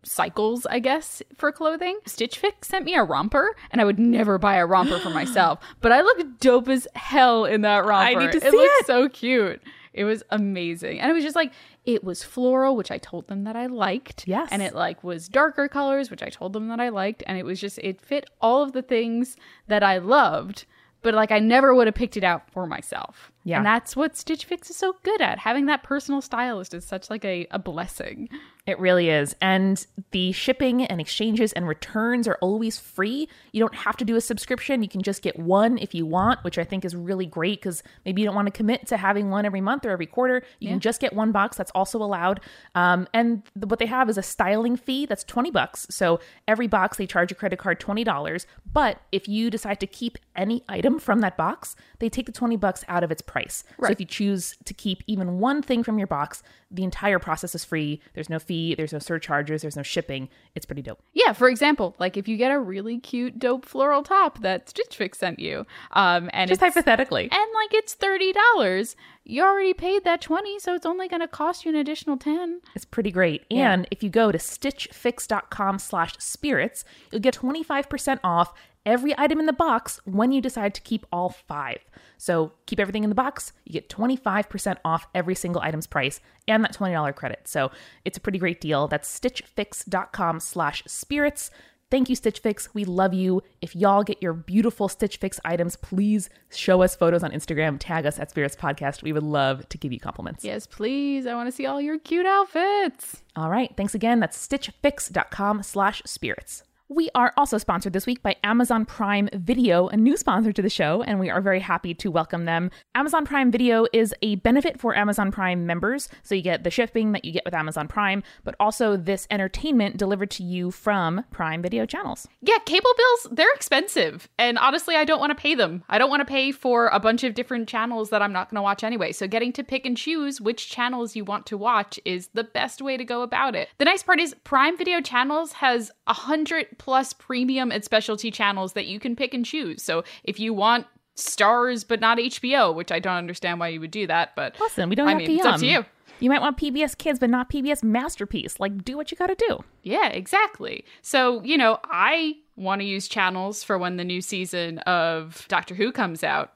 [0.03, 1.99] cycles, I guess, for clothing.
[2.05, 5.59] Stitch Fix sent me a romper, and I would never buy a romper for myself,
[5.81, 8.19] but I look dope as hell in that romper.
[8.19, 8.85] need to it see looks it.
[8.85, 9.61] so cute.
[9.93, 11.51] It was amazing, and it was just like
[11.85, 14.25] it was floral, which I told them that I liked.
[14.27, 14.49] Yes.
[14.51, 17.45] and it like was darker colors, which I told them that I liked, and it
[17.45, 19.35] was just it fit all of the things
[19.67, 20.65] that I loved.
[21.03, 23.31] But like I never would have picked it out for myself.
[23.43, 23.57] Yeah.
[23.57, 25.39] And that's what Stitch Fix is so good at.
[25.39, 28.29] Having that personal stylist is such like a, a blessing.
[28.67, 29.35] It really is.
[29.41, 33.27] And the shipping and exchanges and returns are always free.
[33.51, 34.83] You don't have to do a subscription.
[34.83, 37.81] You can just get one if you want, which I think is really great because
[38.05, 40.43] maybe you don't want to commit to having one every month or every quarter.
[40.59, 41.57] You can just get one box.
[41.57, 42.39] That's also allowed.
[42.75, 45.87] Um, and th- what they have is a styling fee that's 20 bucks.
[45.89, 48.45] So every box, they charge your credit card $20.
[48.71, 52.57] But if you decide to keep any item from that box, they take the 20
[52.57, 53.63] bucks out of its price.
[53.79, 57.53] So if you choose to keep even one thing from your box, the entire process
[57.55, 58.01] is free.
[58.13, 60.29] There's no fee, there's no surcharges, there's no shipping.
[60.55, 61.01] It's pretty dope.
[61.13, 64.95] Yeah, for example, like if you get a really cute, dope floral top that Stitch
[64.95, 67.23] Fix sent you, um, and Just hypothetically.
[67.31, 71.27] and like it's thirty dollars, you already paid that twenty, so it's only going to
[71.27, 72.61] cost you an additional ten.
[72.75, 73.43] It's pretty great.
[73.51, 78.53] And if you go to stitchfix.com slash spirits, you'll get 25% off
[78.85, 81.79] every item in the box when you decide to keep all five.
[82.17, 86.63] So keep everything in the box, you get 25% off every single item's price and
[86.63, 87.47] that $20 credit.
[87.47, 87.71] So
[88.05, 88.87] it's a pretty great deal.
[88.87, 91.51] That's stitchfix.com slash spirits.
[91.91, 92.73] Thank you, Stitch Fix.
[92.73, 93.43] We love you.
[93.59, 98.05] If y'all get your beautiful Stitch Fix items, please show us photos on Instagram, tag
[98.05, 99.03] us at Spirits Podcast.
[99.03, 100.45] We would love to give you compliments.
[100.45, 101.27] Yes, please.
[101.27, 103.21] I want to see all your cute outfits.
[103.35, 103.75] All right.
[103.75, 104.21] Thanks again.
[104.21, 106.63] That's stitchfix.com slash spirits.
[106.93, 110.69] We are also sponsored this week by Amazon Prime Video, a new sponsor to the
[110.69, 112.69] show, and we are very happy to welcome them.
[112.95, 117.13] Amazon Prime Video is a benefit for Amazon Prime members, so you get the shipping
[117.13, 121.61] that you get with Amazon Prime, but also this entertainment delivered to you from Prime
[121.61, 122.27] Video channels.
[122.41, 124.27] Yeah, cable bills, they're expensive.
[124.37, 125.85] And honestly, I don't want to pay them.
[125.87, 128.57] I don't want to pay for a bunch of different channels that I'm not going
[128.57, 129.13] to watch anyway.
[129.13, 132.81] So getting to pick and choose which channels you want to watch is the best
[132.81, 133.69] way to go about it.
[133.77, 138.73] The nice part is Prime Video channels has a hundred plus premium and specialty channels
[138.73, 139.83] that you can pick and choose.
[139.83, 143.91] So if you want Starz but not HBO, which I don't understand why you would
[143.91, 145.85] do that, but Listen, we don't I have mean, to it's up to you.
[146.19, 148.59] You might want PBS Kids, but not PBS Masterpiece.
[148.59, 149.63] Like, do what you gotta do.
[149.83, 150.83] Yeah, exactly.
[151.03, 155.75] So, you know, I want to use channels for when the new season of Doctor
[155.75, 156.53] Who comes out,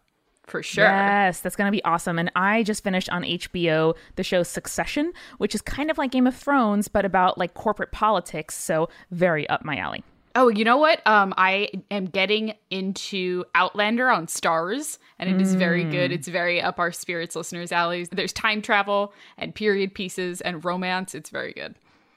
[0.48, 0.86] for sure.
[0.86, 2.20] Yes, that's going to be awesome.
[2.20, 6.28] And I just finished on HBO the show Succession, which is kind of like Game
[6.28, 8.56] of Thrones, but about like corporate politics.
[8.56, 10.04] So very up my alley.
[10.38, 11.06] Oh, you know what?
[11.08, 16.12] Um, I am getting into Outlander on Starz, and it is very good.
[16.12, 18.10] It's very up our spirits listeners' alleys.
[18.10, 21.16] There's time travel and period pieces and romance.
[21.16, 21.76] It's very good.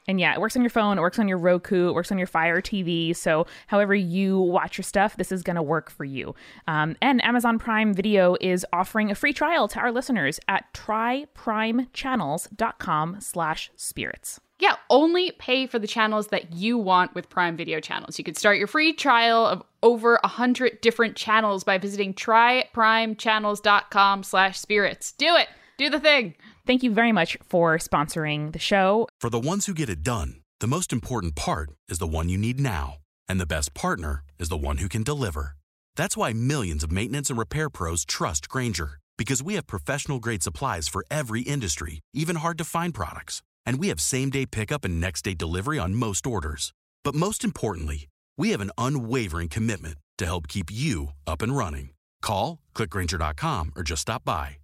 [0.09, 2.19] And yeah, it works on your phone, it works on your Roku, it works on
[2.19, 3.15] your Fire TV.
[3.15, 6.35] So, however you watch your stuff, this is going to work for you.
[6.67, 13.21] Um, and Amazon Prime Video is offering a free trial to our listeners at tryprimechannels.com
[13.21, 14.41] slash spirits.
[14.59, 18.19] Yeah, only pay for the channels that you want with Prime Video channels.
[18.19, 24.25] You can start your free trial of over a hundred different channels by visiting tryprimechannels.com
[24.25, 25.13] slash spirits.
[25.13, 25.47] Do it.
[25.77, 26.35] Do the thing.
[26.69, 29.09] Thank you very much for sponsoring the show.
[29.23, 32.37] For the ones who get it done, the most important part is the one you
[32.37, 32.99] need now.
[33.27, 35.57] And the best partner is the one who can deliver.
[35.97, 40.43] That's why millions of maintenance and repair pros trust Grainger, because we have professional grade
[40.43, 43.41] supplies for every industry, even hard to find products.
[43.65, 46.75] And we have same day pickup and next day delivery on most orders.
[47.03, 51.93] But most importantly, we have an unwavering commitment to help keep you up and running.
[52.21, 54.59] Call, clickgrainger.com, or just stop by.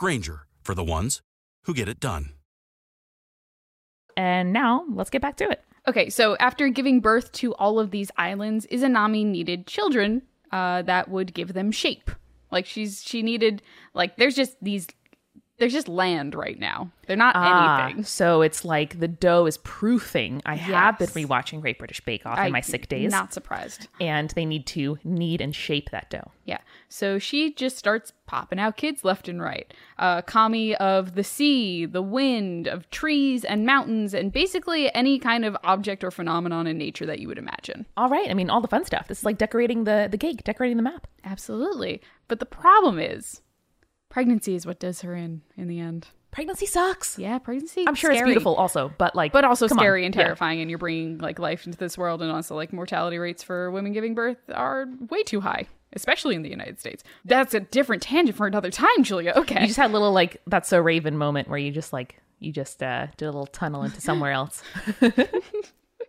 [0.00, 1.20] Grainger, for the ones
[1.64, 2.30] who get it done.
[4.16, 5.62] And now let's get back to it.
[5.86, 11.08] Okay, so after giving birth to all of these islands, Izanami needed children uh, that
[11.08, 12.10] would give them shape.
[12.50, 13.62] Like she's she needed
[13.94, 14.86] like there's just these
[15.64, 16.90] there's just land right now.
[17.06, 18.04] They're not Ah, anything.
[18.04, 20.42] so it's like the dough is proofing.
[20.44, 23.88] I have been rewatching Great British Bake Off I- in my sick days, Not surprised.
[24.00, 26.30] and they need to knead and shape that dough.
[26.44, 26.58] Yeah.
[26.90, 29.72] So she just starts popping out kids left and right.
[29.98, 35.44] Uh, Kami of the sea, the wind, of trees and mountains, and basically any kind
[35.46, 37.86] of object or phenomenon in nature that you would imagine.
[37.96, 39.08] All right, I mean all the fun stuff.
[39.08, 41.06] This is like decorating the the cake, decorating the map.
[41.24, 42.02] Absolutely.
[42.28, 43.40] But the problem is,
[44.14, 46.06] pregnancy is what does her in in the end.
[46.30, 47.18] Pregnancy sucks.
[47.18, 47.84] Yeah, pregnancy.
[47.86, 48.18] I'm sure scary.
[48.20, 49.82] it's beautiful also, but like, but also come on.
[49.82, 50.22] scary and Yeah.
[50.22, 50.60] terrifying.
[50.60, 53.92] And you're bringing like life into this world, and also like mortality rates for women
[53.92, 57.02] giving birth are way too high, especially in the United States.
[57.24, 59.32] That's a different tangent for another time, Julia.
[59.36, 59.60] Okay.
[59.60, 62.52] You just had a little like that's so Raven moment where you just like you
[62.52, 64.62] just uh, did a little tunnel into somewhere else.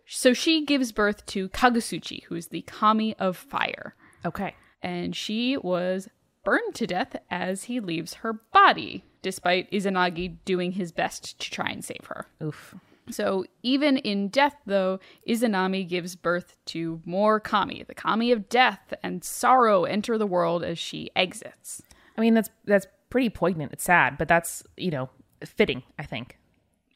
[0.08, 4.54] So she gives birth to Kagasuchi, who is the kami of fire, Okay.
[4.80, 6.08] and she was
[6.46, 11.68] burned to death as he leaves her body, despite Izanagi doing his best to try
[11.68, 12.26] and save her.
[12.40, 12.76] Oof.
[13.10, 17.84] So even in death, though, Izanami gives birth to more kami.
[17.86, 21.82] The kami of death and sorrow enter the world as she exits.
[22.16, 23.72] I mean that's that's pretty poignant.
[23.72, 25.10] It's sad, but that's you know
[25.44, 25.82] fitting.
[25.98, 26.38] I think.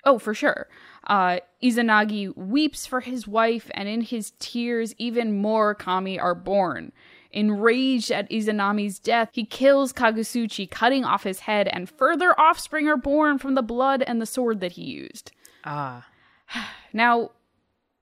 [0.05, 0.69] Oh, for sure.
[1.07, 6.93] Uh, Izanagi weeps for his wife, and in his tears, even more kami are born.
[7.33, 12.97] Enraged at Izanami's death, he kills Kagusuchi, cutting off his head, and further offspring are
[12.97, 15.33] born from the blood and the sword that he used.
[15.65, 16.07] Ah.
[16.93, 17.31] Now,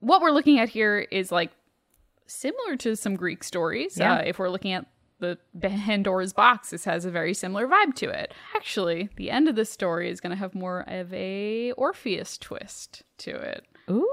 [0.01, 1.51] what we're looking at here is like
[2.27, 3.99] similar to some Greek stories.
[3.99, 4.15] Yeah.
[4.15, 4.87] Uh, if we're looking at
[5.21, 8.33] the Pandora's box, this has a very similar vibe to it.
[8.55, 13.03] Actually, the end of this story is going to have more of a Orpheus twist
[13.19, 13.65] to it.
[13.91, 14.09] Ooh.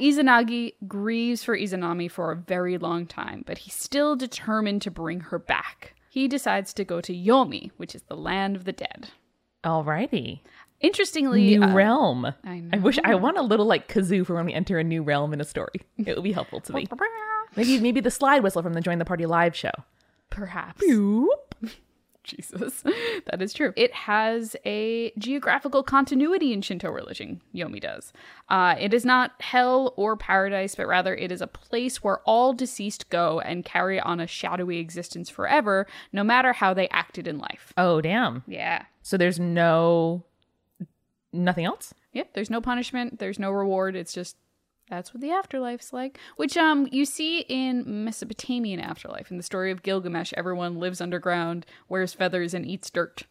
[0.00, 5.20] Izanagi grieves for Izanami for a very long time, but he's still determined to bring
[5.20, 5.94] her back.
[6.08, 9.10] He decides to go to Yomi, which is the land of the dead.
[9.64, 10.40] Alrighty.
[10.80, 12.26] Interestingly, New uh, realm.
[12.44, 15.02] I I wish I want a little like kazoo for when we enter a new
[15.02, 15.80] realm in a story.
[15.98, 16.86] It would be helpful to me.
[17.56, 19.70] Maybe maybe the slide whistle from the Join the Party live show.
[20.30, 20.82] perhaps.
[20.84, 21.30] Oop.
[22.24, 22.82] Jesus.
[23.26, 23.72] That is true.
[23.74, 28.12] It has a geographical continuity in Shinto religion, Yomi does.
[28.48, 32.52] Uh, it is not hell or paradise, but rather it is a place where all
[32.52, 37.38] deceased go and carry on a shadowy existence forever, no matter how they acted in
[37.38, 37.72] life.
[37.78, 38.42] Oh damn.
[38.46, 38.84] Yeah.
[39.02, 40.24] So there's no
[41.32, 41.94] nothing else.
[42.12, 44.36] Yep, there's no punishment, there's no reward, it's just
[44.88, 46.18] That's what the afterlife's like.
[46.36, 49.30] Which um you see in Mesopotamian afterlife.
[49.30, 53.24] In the story of Gilgamesh, everyone lives underground, wears feathers, and eats dirt.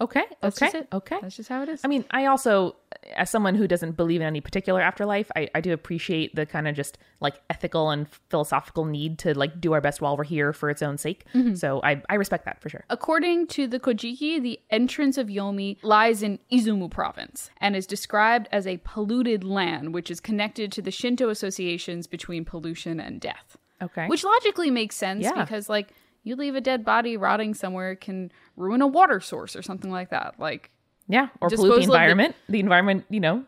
[0.00, 0.24] Okay.
[0.40, 0.66] That's okay.
[0.66, 0.88] just it.
[0.92, 1.18] Okay.
[1.22, 1.80] That's just how it is.
[1.84, 2.76] I mean, I also,
[3.14, 6.66] as someone who doesn't believe in any particular afterlife, I, I do appreciate the kind
[6.66, 10.52] of just like ethical and philosophical need to like do our best while we're here
[10.52, 11.24] for its own sake.
[11.32, 11.54] Mm-hmm.
[11.54, 12.84] So I, I respect that for sure.
[12.90, 18.48] According to the Kojiki, the entrance of Yomi lies in Izumo province and is described
[18.50, 23.56] as a polluted land, which is connected to the Shinto associations between pollution and death.
[23.82, 24.06] Okay.
[24.06, 25.32] Which logically makes sense Yeah.
[25.44, 25.88] because, like,
[26.24, 29.90] you leave a dead body rotting somewhere it can ruin a water source or something
[29.90, 30.34] like that.
[30.38, 30.70] Like,
[31.06, 31.28] yeah.
[31.40, 32.36] Or pollute the of the- environment.
[32.48, 33.44] The, environment, you know,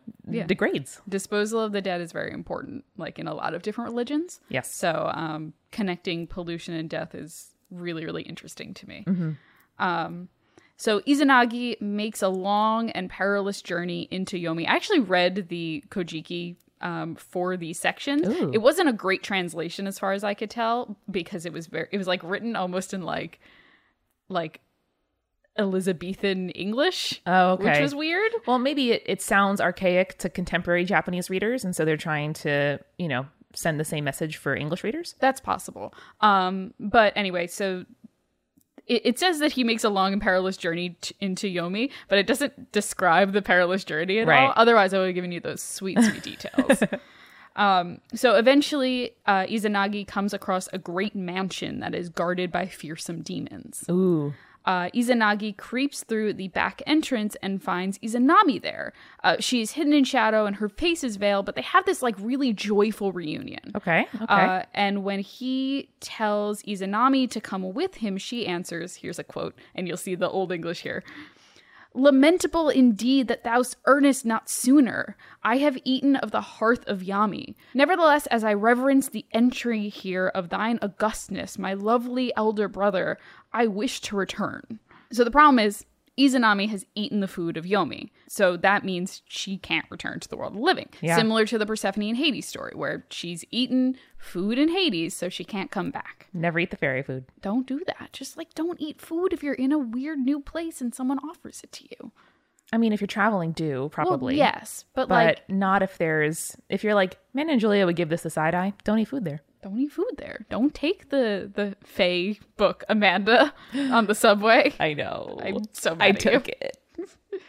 [0.47, 1.01] degrades.
[1.09, 4.41] disposal of the dead is very important, like in a lot of different religions.
[4.49, 4.73] Yes.
[4.73, 9.05] So, um, connecting pollution and death is really, really interesting to me.
[9.07, 9.31] Mm-hmm.
[9.79, 10.29] Um,
[10.77, 14.69] so Izanagi makes a long and perilous journey into Yomi.
[14.69, 18.27] I actually read the Kojiki um, for these sections.
[18.27, 18.51] Ooh.
[18.53, 21.89] It wasn't a great translation as far as I could tell because it was very,
[21.91, 23.41] it was like written almost in like,
[24.29, 24.61] like
[25.59, 27.23] Elizabethan English.
[27.27, 27.71] Oh, okay.
[27.71, 28.31] Which was weird.
[28.47, 32.79] Well, maybe it, it sounds archaic to contemporary Japanese readers, and so they're trying to,
[32.99, 35.15] you know, send the same message for English readers.
[35.19, 35.95] That's possible.
[36.21, 37.87] Um, but anyway, so
[38.87, 42.18] it, it says that he makes a long and perilous journey t- into Yomi, but
[42.18, 44.53] it doesn't describe the perilous journey at all.
[44.57, 46.83] Otherwise, I would have given you those sweet, sweet details.
[47.57, 53.22] Um, so eventually, uh, Izanagi comes across a great mansion that is guarded by fearsome
[53.22, 53.85] demons.
[53.90, 54.35] Ooh.
[54.66, 58.92] Uh, Izanagi creeps through the back entrance and finds Izanami there.
[59.22, 62.02] Uh, she is hidden in shadow and her face is veiled, but they have this
[62.02, 63.72] like really joyful reunion.
[63.76, 64.09] Okay.
[64.14, 64.24] Okay.
[64.29, 69.55] Uh, and when he tells Izanami to come with him, she answers, here's a quote,
[69.74, 71.05] and you'll see the Old English here.
[71.97, 75.17] Lamentable indeed that thou earnest not sooner.
[75.43, 77.55] I have eaten of the hearth of Yami.
[77.73, 83.17] Nevertheless, as I reverence the entry here of thine augustness, my lovely elder brother,
[83.51, 84.79] I wish to return.
[85.11, 85.87] So the problem is,
[86.18, 88.11] Izanami has eaten the food of Yomi.
[88.29, 90.88] So that means she can't return to the world of living.
[91.00, 91.16] Yeah.
[91.16, 95.44] Similar to the Persephone and Hades story, where she's eaten food in Hades, so she
[95.44, 96.29] can't come back.
[96.33, 97.26] Never eat the fairy food.
[97.42, 98.11] Don't do that.
[98.12, 101.61] Just like don't eat food if you're in a weird new place and someone offers
[101.62, 102.12] it to you.
[102.72, 104.35] I mean, if you're traveling, do probably.
[104.35, 107.96] Well, yes, but, But like not if there's if you're like Man and Julia would
[107.96, 108.72] give this a side eye.
[108.85, 109.42] Don't eat food there.
[109.62, 110.46] don't eat food there.
[110.50, 114.74] Don't take the the Faye book, Amanda, on the subway.
[114.81, 115.38] I know.
[115.42, 116.31] I'm so mad I at you.
[116.33, 116.79] took it.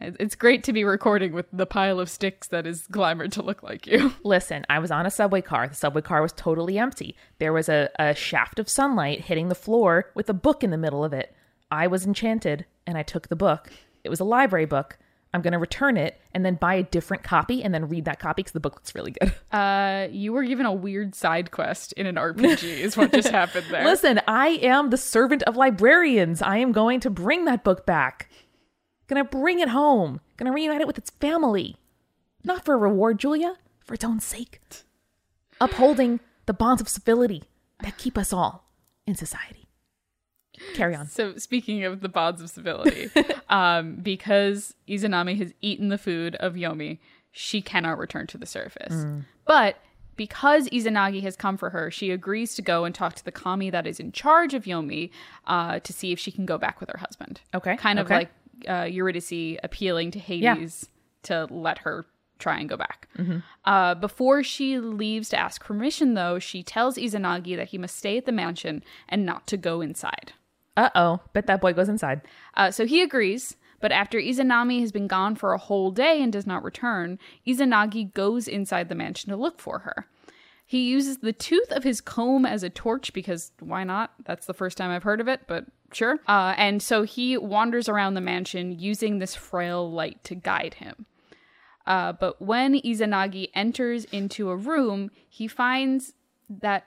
[0.00, 3.64] It's great to be recording with the pile of sticks that is glamored to look
[3.64, 4.14] like you.
[4.22, 5.66] Listen, I was on a subway car.
[5.66, 7.16] The subway car was totally empty.
[7.40, 10.78] There was a, a shaft of sunlight hitting the floor with a book in the
[10.78, 11.34] middle of it.
[11.68, 13.72] I was enchanted and I took the book.
[14.04, 14.98] It was a library book.
[15.34, 18.18] I'm going to return it and then buy a different copy and then read that
[18.18, 19.34] copy because the book looks really good.
[19.50, 23.66] Uh, you were given a weird side quest in an RPG, is what just happened
[23.70, 23.82] there.
[23.84, 26.42] Listen, I am the servant of librarians.
[26.42, 28.28] I am going to bring that book back.
[29.08, 30.20] Gonna bring it home.
[30.36, 31.76] Gonna reunite it with its family.
[32.44, 34.60] Not for a reward, Julia, for its own sake.
[35.60, 37.44] Upholding the bonds of civility
[37.82, 38.68] that keep us all
[39.06, 39.67] in society.
[40.74, 41.06] Carry on.
[41.06, 43.10] So speaking of the bonds of civility,
[43.48, 46.98] um, because Izanami has eaten the food of Yomi,
[47.32, 48.92] she cannot return to the surface.
[49.44, 49.76] But
[50.16, 53.70] because Izanagi has come for her, she agrees to go and talk to the kami
[53.70, 55.10] that is in charge of Yomi
[55.46, 57.40] uh, to see if she can go back with her husband.
[57.54, 58.14] Okay, kind of okay.
[58.14, 58.30] like
[58.68, 60.88] uh, Eurydice appealing to Hades
[61.22, 62.04] to let her
[62.38, 63.08] try and go back.
[63.64, 68.16] Uh, before she leaves to ask permission, though, she tells Izanagi that he must stay
[68.16, 70.32] at the mansion and not to go inside.
[70.78, 71.20] Uh oh.
[71.32, 72.20] Bet that boy goes inside.
[72.54, 76.32] Uh, so he agrees, but after Izanami has been gone for a whole day and
[76.32, 80.06] does not return, Izanagi goes inside the mansion to look for her.
[80.64, 84.12] He uses the tooth of his comb as a torch because why not?
[84.24, 86.20] That's the first time I've heard of it, but sure.
[86.28, 91.06] Uh, and so he wanders around the mansion using this frail light to guide him.
[91.88, 96.12] Uh, but when Izanagi enters into a room, he finds
[96.48, 96.84] that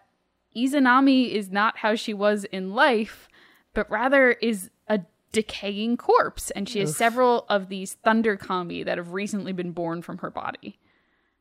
[0.55, 3.27] Izanami is not how she was in life,
[3.73, 8.97] but rather is a decaying corpse, and she has several of these thunder kami that
[8.97, 10.77] have recently been born from her body.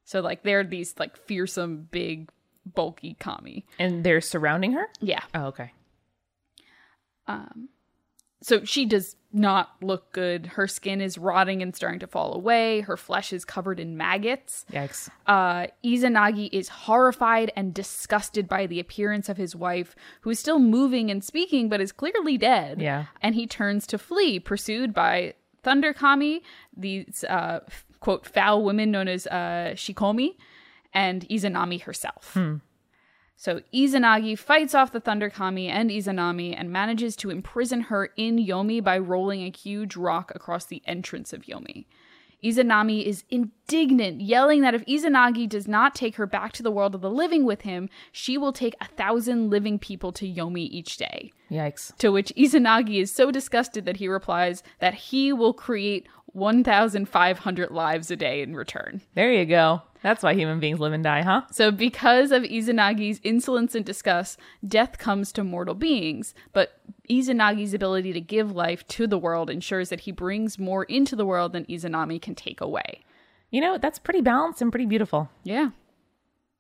[0.05, 2.31] So like they're these like fearsome, big,
[2.65, 3.67] bulky kami.
[3.79, 4.89] And they're surrounding her?
[5.01, 5.23] Yeah.
[5.35, 5.73] Oh, okay.
[7.27, 7.69] Um,
[8.43, 10.47] so she does not look good.
[10.47, 12.81] Her skin is rotting and starting to fall away.
[12.81, 14.65] Her flesh is covered in maggots.
[14.73, 15.09] Yikes.
[15.27, 20.59] Uh, Izanagi is horrified and disgusted by the appearance of his wife, who is still
[20.59, 22.81] moving and speaking but is clearly dead.
[22.81, 23.07] Yeah.
[23.23, 26.43] And he turns to flee, pursued by Thunder Kami,
[26.77, 27.61] these uh,
[28.01, 30.35] quote foul women known as uh, Shikome.
[30.93, 32.37] and Izanami herself.
[33.41, 38.37] So Izanagi fights off the Thunder Kami and Izanami and manages to imprison her in
[38.37, 41.87] Yomi by rolling a huge rock across the entrance of Yomi.
[42.45, 46.95] Izanami is indignant, yelling that if Izanagi does not take her back to the world
[46.95, 50.99] of the living with him, she will take a thousand living people to Yomi each
[50.99, 51.33] day.
[51.51, 51.97] Yikes.
[51.97, 58.11] To which Izanagi is so disgusted that he replies that he will create 1,500 lives
[58.11, 59.01] a day in return.
[59.15, 59.81] There you go.
[60.03, 61.43] That's why human beings live and die, huh?
[61.51, 66.35] So, because of Izanagi's insolence and disgust, death comes to mortal beings.
[66.53, 66.81] But
[67.11, 71.27] Izanagi's ability to give life to the world ensures that he brings more into the
[71.27, 73.05] world than Izanami can take away.
[73.51, 75.29] You know, that's pretty balanced and pretty beautiful.
[75.43, 75.71] Yeah.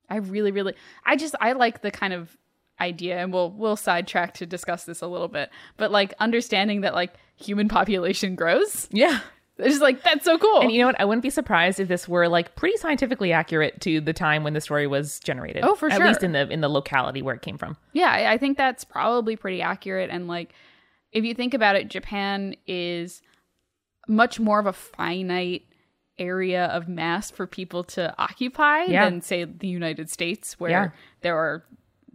[0.09, 0.74] I really, really,
[1.07, 2.36] I just, I like the kind of
[2.80, 6.95] idea, and we'll, we'll sidetrack to discuss this a little bit, but like understanding that
[6.95, 8.88] like human population grows.
[8.91, 9.20] Yeah.
[9.61, 10.61] It's just like, that's so cool.
[10.61, 11.01] And you know what?
[11.01, 14.53] I wouldn't be surprised if this were like pretty scientifically accurate to the time when
[14.55, 15.63] the story was generated.
[15.65, 16.07] Oh, for At sure.
[16.09, 17.77] least in the in the locality where it came from.
[17.93, 20.11] Yeah, I I think that's probably pretty accurate.
[20.11, 20.53] And like,
[21.13, 23.23] if you think about it, Japan is
[24.09, 25.63] much more of a finite
[26.19, 29.05] area of mass for people to occupy Yeah.
[29.09, 30.89] than say the United States, where Yeah.
[31.23, 31.65] there are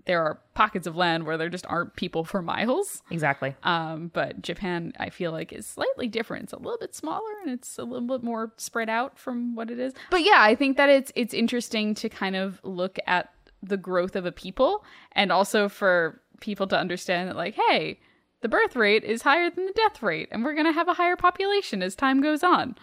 [0.06, 3.02] there are pockets of land where there just aren't people for miles.
[3.10, 3.56] Exactly.
[3.64, 6.44] Um, but Japan, I feel like, is slightly different.
[6.44, 9.72] It's a little bit smaller and it's a little bit more spread out from what
[9.72, 9.94] it is.
[10.12, 13.32] But yeah, I think that it's it's interesting to kind of look at
[13.64, 14.84] the growth of a people
[15.14, 18.00] and also for people to understand that, like, hey,
[18.42, 21.16] the birth rate is higher than the death rate, and we're gonna have a higher
[21.16, 22.76] population as time goes on.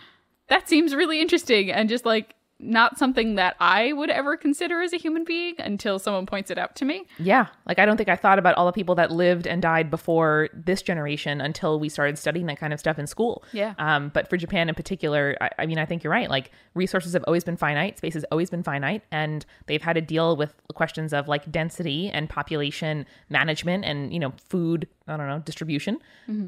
[0.49, 4.93] That seems really interesting and just like not something that I would ever consider as
[4.93, 7.07] a human being until someone points it out to me.
[7.19, 7.47] Yeah.
[7.67, 10.49] Like I don't think I thought about all the people that lived and died before
[10.55, 13.45] this generation until we started studying that kind of stuff in school.
[13.53, 13.75] Yeah.
[13.79, 16.31] Um, but for Japan in particular, I, I mean, I think you're right.
[16.31, 20.01] Like resources have always been finite, space has always been finite, and they've had to
[20.01, 24.87] deal with questions of like density and population management and you know food.
[25.09, 25.99] I don't know distribution.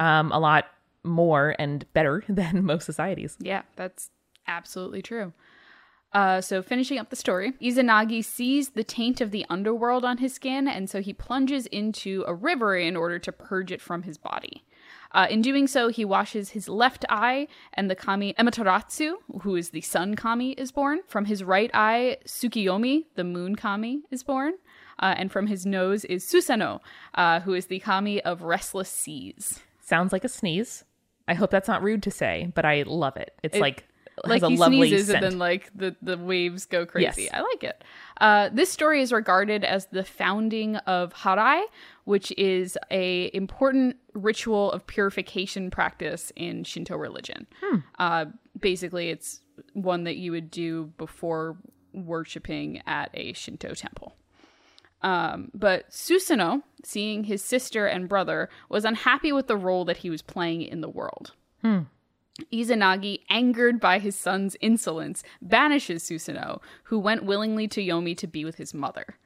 [0.00, 0.66] Um, a lot
[1.02, 3.36] more and better than most societies.
[3.40, 4.10] Yeah, that's
[4.46, 5.32] absolutely true.
[6.14, 10.32] Uh, so finishing up the story, Izanagi sees the taint of the underworld on his
[10.32, 14.16] skin, and so he plunges into a river in order to purge it from his
[14.16, 14.64] body.
[15.10, 19.70] Uh, in doing so, he washes his left eye, and the kami Amaterasu, who is
[19.70, 21.00] the sun kami, is born.
[21.08, 24.54] From his right eye, Tsukiyomi, the moon kami, is born.
[25.00, 26.78] Uh, and from his nose is Susanoo,
[27.14, 29.60] uh, who is the kami of restless seas.
[29.80, 30.84] Sounds like a sneeze.
[31.26, 33.34] I hope that's not rude to say, but I love it.
[33.42, 33.84] It's like
[34.24, 35.24] like has a he lovely sneezes scent.
[35.24, 37.22] and then like the the waves go crazy.
[37.22, 37.30] Yes.
[37.32, 37.84] I like it.
[38.20, 41.62] Uh, this story is regarded as the founding of Harai,
[42.04, 47.46] which is a important ritual of purification practice in Shinto religion.
[47.62, 47.78] Hmm.
[47.98, 48.24] Uh,
[48.58, 49.40] basically, it's
[49.72, 51.56] one that you would do before
[51.92, 54.16] worshiping at a Shinto temple.
[55.02, 60.08] Um, but Susanoo, seeing his sister and brother, was unhappy with the role that he
[60.08, 61.32] was playing in the world.
[62.52, 68.44] Izanagi, angered by his son's insolence, banishes Susanoo, who went willingly to Yomi to be
[68.44, 69.18] with his mother.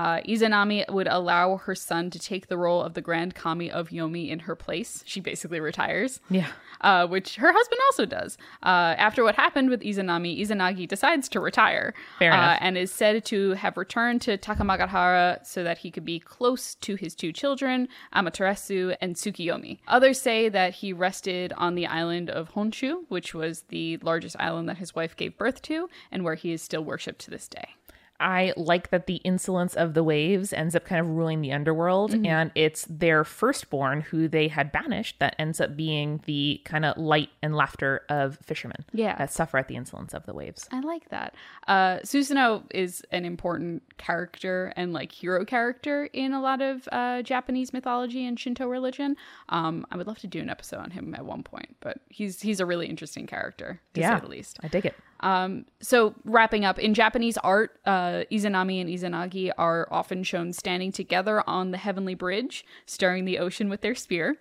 [0.00, 3.90] Uh, Izanami would allow her son to take the role of the Grand Kami of
[3.90, 5.02] Yomi in her place.
[5.04, 6.46] She basically retires yeah.
[6.80, 8.38] uh, which her husband also does.
[8.62, 12.58] Uh, after what happened with Izanami, Izanagi decides to retire Fair uh, enough.
[12.62, 16.94] and is said to have returned to Takamagahara so that he could be close to
[16.94, 19.80] his two children, Amaterasu and Tsukiyomi.
[19.86, 24.66] Others say that he rested on the island of Honshu, which was the largest island
[24.70, 27.74] that his wife gave birth to, and where he is still worshipped to this day.
[28.20, 32.12] I like that the insolence of the waves ends up kind of ruling the underworld,
[32.12, 32.26] Mm-hmm.
[32.26, 36.96] and it's their firstborn who they had banished that ends up being the kind of
[36.98, 39.16] light and laughter of fishermen Yeah.
[39.16, 40.68] that suffer at the insolence of the waves.
[40.70, 41.34] I like that.
[41.66, 47.22] Uh, Susanoo is an important character and like hero character in a lot of uh,
[47.22, 49.16] Japanese mythology and Shinto religion.
[49.48, 52.42] Um, I would love to do an episode on him at one point, but he's
[52.42, 54.58] he's a really interesting character to yeah, say the least.
[54.62, 54.94] I dig it.
[55.20, 60.92] Um, so wrapping up in Japanese art, uh, Izanami and Izanagi are often shown standing
[60.92, 64.36] together on the heavenly bridge, stirring the ocean with their spear.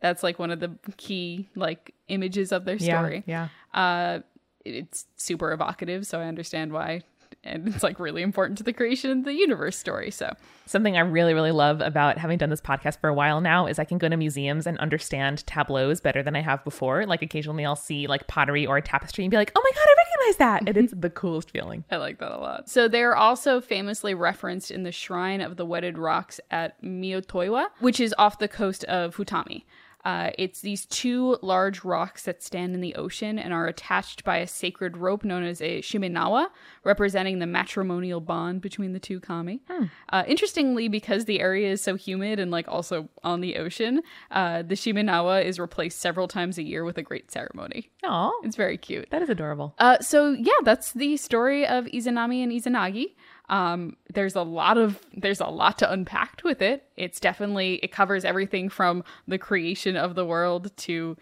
[0.00, 3.80] That's like one of the key like images of their story Yeah, yeah.
[3.80, 4.20] uh
[4.66, 7.00] it's super evocative so i understand why
[7.42, 10.30] and it's like really important to the creation of the universe story so
[10.66, 13.78] Something I really, really love about having done this podcast for a while now is
[13.78, 17.04] I can go to museums and understand tableaus better than I have before.
[17.04, 19.86] Like occasionally I'll see like pottery or a tapestry and be like, oh my God,
[19.86, 19.94] I
[20.38, 20.62] that.
[20.66, 21.84] And it's the coolest feeling.
[21.90, 25.64] i like that a lot so they're also famously referenced in the shrine of the
[25.66, 29.64] wedded rocks at Meoto Iwa which is off the coast of futami
[30.04, 34.36] Uh, it's these two large rocks that stand in the ocean and are attached by
[34.38, 36.46] a sacred rope known as a shimenawa,
[36.84, 39.62] representing the matrimonial bond between the two kami.
[40.10, 44.62] Uh, interestingly, because the area is so humid and like also on the ocean, uh,
[44.62, 47.90] the shimenawa is replaced several times a year with a great ceremony.
[48.02, 49.08] Oh, It's very cute.
[49.10, 49.74] that is adorable.
[49.78, 53.14] Uh, so yeah, that's the story of Izanami and Izanagi.
[53.50, 56.84] Um, there's a lot of there's a lot to unpack with it.
[56.96, 61.16] It's definitely it covers everything from the creation of the world to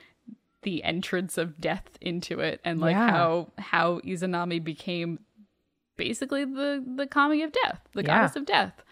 [0.63, 3.11] the entrance of death into it, and like Yeah.
[3.11, 5.19] how how Izanami became
[5.97, 8.07] basically the the kami of death, the Yeah.
[8.07, 8.83] goddess of death.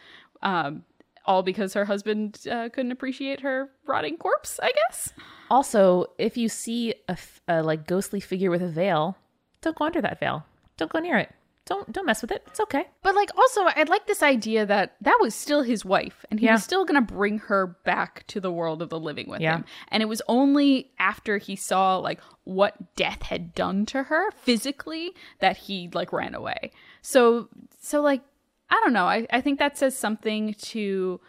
[0.42, 0.84] Um,
[1.26, 5.12] all because her husband uh, couldn't appreciate her rotting corpse, I guess.
[5.50, 9.16] Also, if you see a, f- a like ghostly figure with a veil,
[9.60, 10.44] don't go under that veil.
[10.78, 11.30] Don't go near it.
[11.70, 12.42] Don't don't mess with it.
[12.48, 12.84] It's okay.
[13.02, 16.46] But like also I like this idea that that was still his wife and he
[16.46, 16.54] Yeah.
[16.54, 19.58] was still going to bring her back to the world of the living with Yeah.
[19.58, 19.64] him.
[19.88, 25.12] And it was only after he saw like what death had done to her physically
[25.38, 26.72] that he like ran away.
[27.02, 27.48] So
[27.78, 28.22] so like
[28.68, 29.06] I don't know.
[29.06, 31.20] I I think that says something to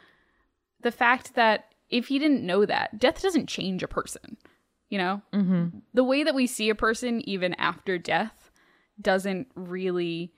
[0.82, 4.38] the fact that if he didn't know that, death doesn't change a person.
[4.90, 5.22] You know?
[5.34, 5.78] Mm-hmm.
[5.94, 8.51] The way that we see a person even after death
[9.00, 10.34] doesn't really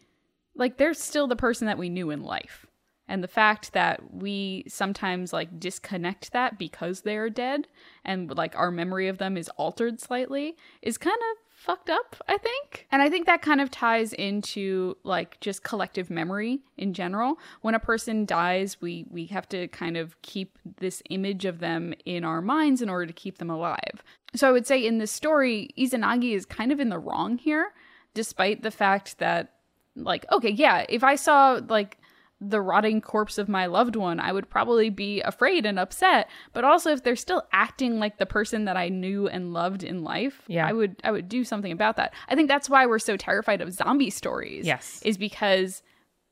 [0.55, 2.67] like they're still the person that we knew in life.
[3.07, 7.67] And the fact that we sometimes like disconnect that because they're dead
[8.05, 12.37] and like our memory of them is altered slightly is kind of fucked up, I
[12.37, 12.87] think.
[12.91, 17.39] And I think that kind of ties into like just collective memory in general.
[17.61, 21.93] When a person dies, we we have to kind of keep this image of them
[22.05, 24.03] in our minds in order to keep them alive.
[24.35, 27.73] So I would say in this story, Izanagi is kind of in the wrong here,
[28.13, 29.53] despite the fact that
[29.95, 31.97] like okay yeah if i saw like
[32.41, 36.63] the rotting corpse of my loved one i would probably be afraid and upset but
[36.65, 40.41] also if they're still acting like the person that i knew and loved in life
[40.47, 40.67] Yeah.
[40.67, 43.61] i would i would do something about that i think that's why we're so terrified
[43.61, 45.01] of zombie stories Yes.
[45.05, 45.83] is because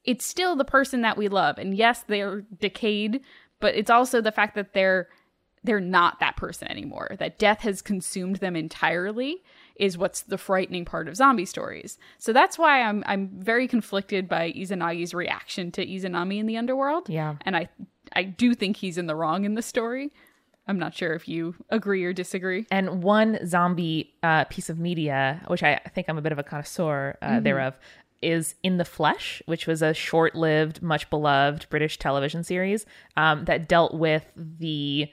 [0.04, 3.22] it's still the person that we love and yes they're decayed
[3.60, 5.08] but it's also the fact that they're
[5.64, 9.44] they're not that person anymore that death has consumed them entirely
[9.76, 11.98] is what's the frightening part of zombie stories.
[12.18, 17.10] So that's why i'm i'm very conflicted by izanagi's reaction to izanami in the underworld.
[17.10, 17.36] Yeah.
[17.42, 17.70] and i
[18.14, 20.12] i do think he's in the wrong in the story.
[20.68, 22.66] I'm not sure if you agree or disagree.
[22.72, 26.44] And one zombie uh, piece of media, which I think I'm a bit of a
[26.44, 27.74] connoisseur uh, thereof,
[28.22, 32.86] is In the Flesh, which was a short lived, much beloved British television series
[33.18, 35.12] um, that dealt with the,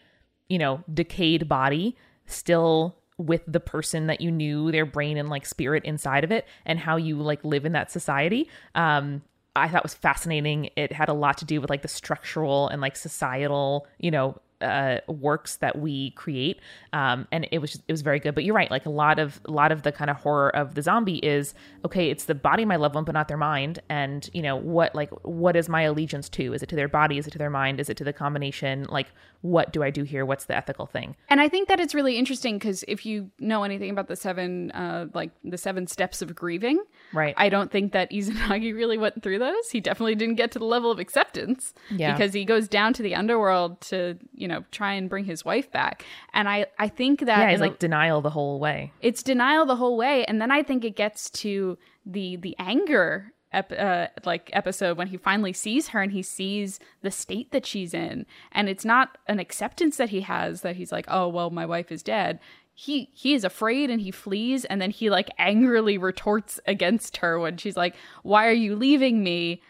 [0.48, 1.96] you know, decayed body
[2.26, 6.46] still with the person that you knew, their brain and like spirit inside of it,
[6.64, 8.48] and how you like live in that society.
[8.74, 9.22] Um,
[9.56, 10.70] I thought was fascinating.
[10.76, 14.40] It had a lot to do with like the structural and like societal, you know,
[14.60, 16.60] uh, works that we create,
[16.92, 18.34] um, and it was just, it was very good.
[18.34, 20.74] But you're right, like a lot of a lot of the kind of horror of
[20.74, 21.54] the zombie is
[21.84, 22.10] okay.
[22.10, 23.78] It's the body of my loved one, but not their mind.
[23.88, 26.52] And you know what, like what is my allegiance to?
[26.54, 27.18] Is it to their body?
[27.18, 27.78] Is it to their mind?
[27.78, 28.86] Is it to the combination?
[28.88, 30.26] Like what do I do here?
[30.26, 31.14] What's the ethical thing?
[31.28, 34.70] And I think that it's really interesting because if you know anything about the seven,
[34.72, 36.82] uh, like the seven steps of grieving,
[37.12, 37.34] Right.
[37.36, 39.70] I don't think that Izanagi really went through those.
[39.70, 42.12] He definitely didn't get to the level of acceptance Yeah.
[42.16, 45.70] because he goes down to the underworld to, you know, try and bring his wife
[45.70, 46.04] back.
[46.34, 48.92] And I, I think that yeah, he's in a- like denial the whole way.
[49.00, 53.32] it's denial the whole way and then i think it gets to the the anger
[53.52, 57.66] ep- uh, like episode when he finally sees her and he sees the state that
[57.66, 61.50] she's in and it's not an acceptance that he has that he's like oh well
[61.50, 62.38] my wife is dead
[62.74, 67.38] he he is afraid and he flees and then he like angrily retorts against her
[67.38, 69.60] when she's like why are you leaving me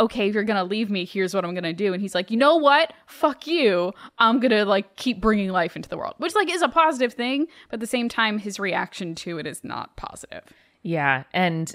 [0.00, 1.92] okay, if you're gonna leave me, here's what I'm gonna do.
[1.92, 2.94] And he's like, you know what?
[3.06, 3.92] Fuck you.
[4.18, 7.46] I'm gonna like keep bringing life into the world, which like is a positive thing,
[7.68, 10.44] but at the same time, his reaction to it is not positive.
[10.82, 11.74] Yeah, and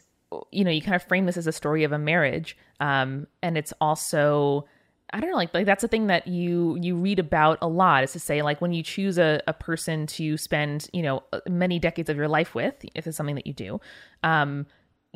[0.52, 3.58] you know, you kind of frame this as a story of a marriage, um, and
[3.58, 4.66] it's also,
[5.14, 8.04] I don't know, like like that's a thing that you you read about a lot.
[8.04, 11.80] Is to say, like when you choose a, a person to spend, you know, many
[11.80, 13.80] decades of your life with, if it's something that you do,
[14.24, 14.66] um,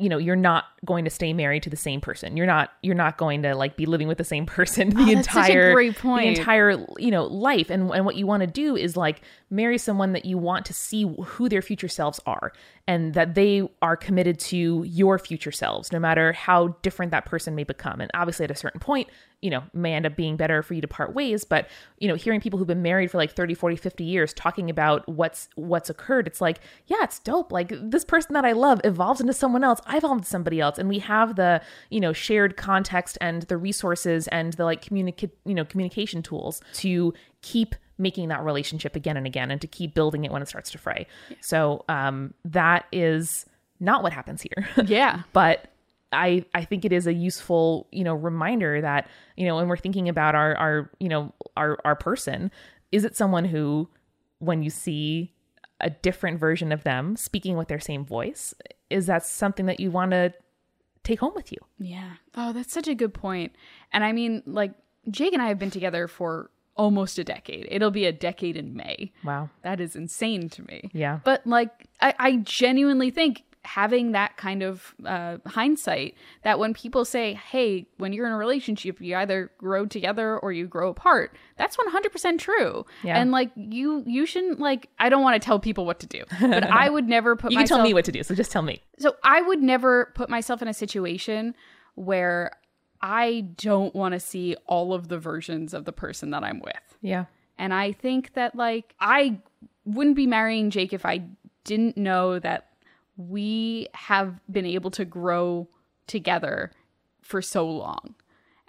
[0.00, 2.36] you know, you're not going to stay married to the same person.
[2.36, 5.14] You're not you're not going to like be living with the same person the Oh,
[5.14, 6.22] that's such a entire great point.
[6.22, 7.70] the entire you know life.
[7.70, 10.74] And and what you want to do is like marry someone that you want to
[10.74, 12.52] see who their future selves are
[12.86, 17.54] and that they are committed to your future selves no matter how different that person
[17.54, 18.00] may become.
[18.00, 19.08] And obviously at a certain point,
[19.42, 21.68] you know, may end up being better for you to part ways, but
[21.98, 25.08] you know, hearing people who've been married for like 30, 40, 50 years talking about
[25.08, 27.50] what's what's occurred, it's like, yeah, it's dope.
[27.50, 29.80] Like this person that I love evolves into someone else.
[29.86, 33.56] I evolved into somebody else and we have the, you know, shared context and the
[33.56, 39.16] resources and the like communicate, you know, communication tools to keep making that relationship again
[39.16, 41.06] and again and to keep building it when it starts to fray.
[41.40, 43.46] So um, that is
[43.78, 44.68] not what happens here.
[44.86, 45.22] Yeah.
[45.32, 45.66] but
[46.12, 49.76] I I think it is a useful you know reminder that you know when we're
[49.76, 52.50] thinking about our our you know our our person,
[52.92, 53.88] is it someone who
[54.38, 55.32] when you see
[55.80, 58.54] a different version of them speaking with their same voice,
[58.90, 60.32] is that something that you want to
[61.02, 61.58] take home with you?
[61.78, 62.14] Yeah.
[62.34, 63.54] Oh, that's such a good point.
[63.92, 64.72] And I mean, like
[65.10, 67.66] Jake and I have been together for almost a decade.
[67.70, 69.12] It'll be a decade in May.
[69.24, 69.50] Wow.
[69.62, 70.90] That is insane to me.
[70.92, 71.20] Yeah.
[71.24, 77.04] But like, I, I genuinely think having that kind of uh, hindsight that when people
[77.04, 81.36] say, hey, when you're in a relationship, you either grow together or you grow apart,
[81.58, 82.86] that's 100% true.
[83.02, 83.18] Yeah.
[83.20, 86.24] And like, you, you shouldn't like, I don't want to tell people what to do,
[86.40, 87.78] but I would never put You myself.
[87.78, 88.82] tell me what to do, so just tell me.
[88.98, 91.54] So I would never put myself in a situation
[91.96, 92.52] where
[93.02, 96.98] I don't want to see all of the versions of the person that I'm with.
[97.02, 97.26] Yeah.
[97.58, 99.40] And I think that like I
[99.84, 101.24] wouldn't be marrying Jake if I
[101.64, 102.68] didn't know that
[103.28, 105.68] we have been able to grow
[106.06, 106.72] together
[107.20, 108.14] for so long.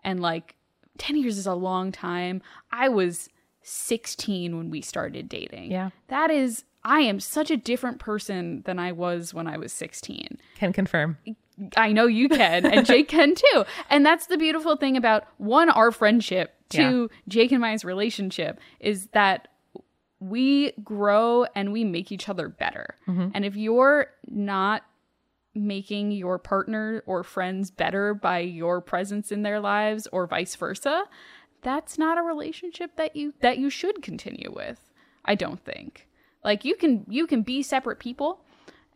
[0.04, 0.56] And like
[0.98, 2.42] 10 years is a long time.
[2.72, 3.30] I was
[3.64, 5.72] 16 when we started dating.
[5.72, 5.92] Yeah.
[6.08, 10.40] That is I am such a different person than I was when I was 16.
[10.56, 11.18] Can confirm.
[11.78, 13.66] I know you can, and Jake can too.
[13.90, 19.08] And that's the beautiful thing about one, our friendship, two, Jake and Maya's relationship, is
[19.08, 19.50] that
[20.22, 22.96] we grow and we make each other better.
[23.08, 23.30] Mm-hmm.
[23.34, 24.84] And if you're not
[25.54, 31.06] making your partner or friends better by your presence in their lives or vice versa,
[31.64, 34.92] that's not a relationship that you that you should continue with.
[35.26, 36.08] I don't think.
[36.44, 38.46] Like you can you can be separate people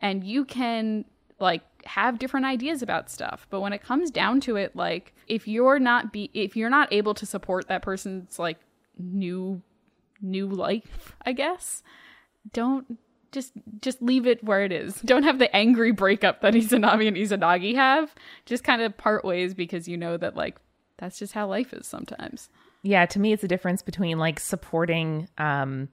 [0.00, 1.04] and you can
[1.38, 5.46] like have different ideas about stuff but when it comes down to it like if
[5.46, 8.58] you're not be if you're not able to support that person's like
[8.98, 9.62] new
[10.20, 11.82] new life i guess.
[12.52, 12.98] Don't
[13.32, 13.52] just
[13.82, 14.94] just leave it where it is.
[15.02, 18.14] Don't have the angry breakup that izanami and izanagi have.
[18.46, 20.56] Just kind of part ways because you know that like
[20.96, 22.48] that's just how life is sometimes.
[22.82, 25.88] Yeah to me it's a difference between like supporting um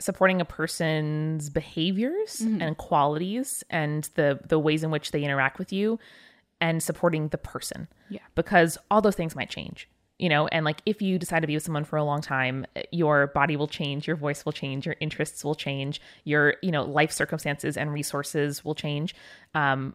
[0.00, 5.72] supporting a person's behaviors and qualities and the the ways in which they interact with
[5.72, 5.98] you
[6.60, 7.86] and supporting the person.
[8.08, 8.20] Yeah.
[8.34, 9.88] because all those things might change
[10.20, 12.66] you know and like if you decide to be with someone for a long time
[12.92, 16.84] your body will change your voice will change your interests will change your you know
[16.84, 19.14] life circumstances and resources will change.
[19.54, 19.94] Um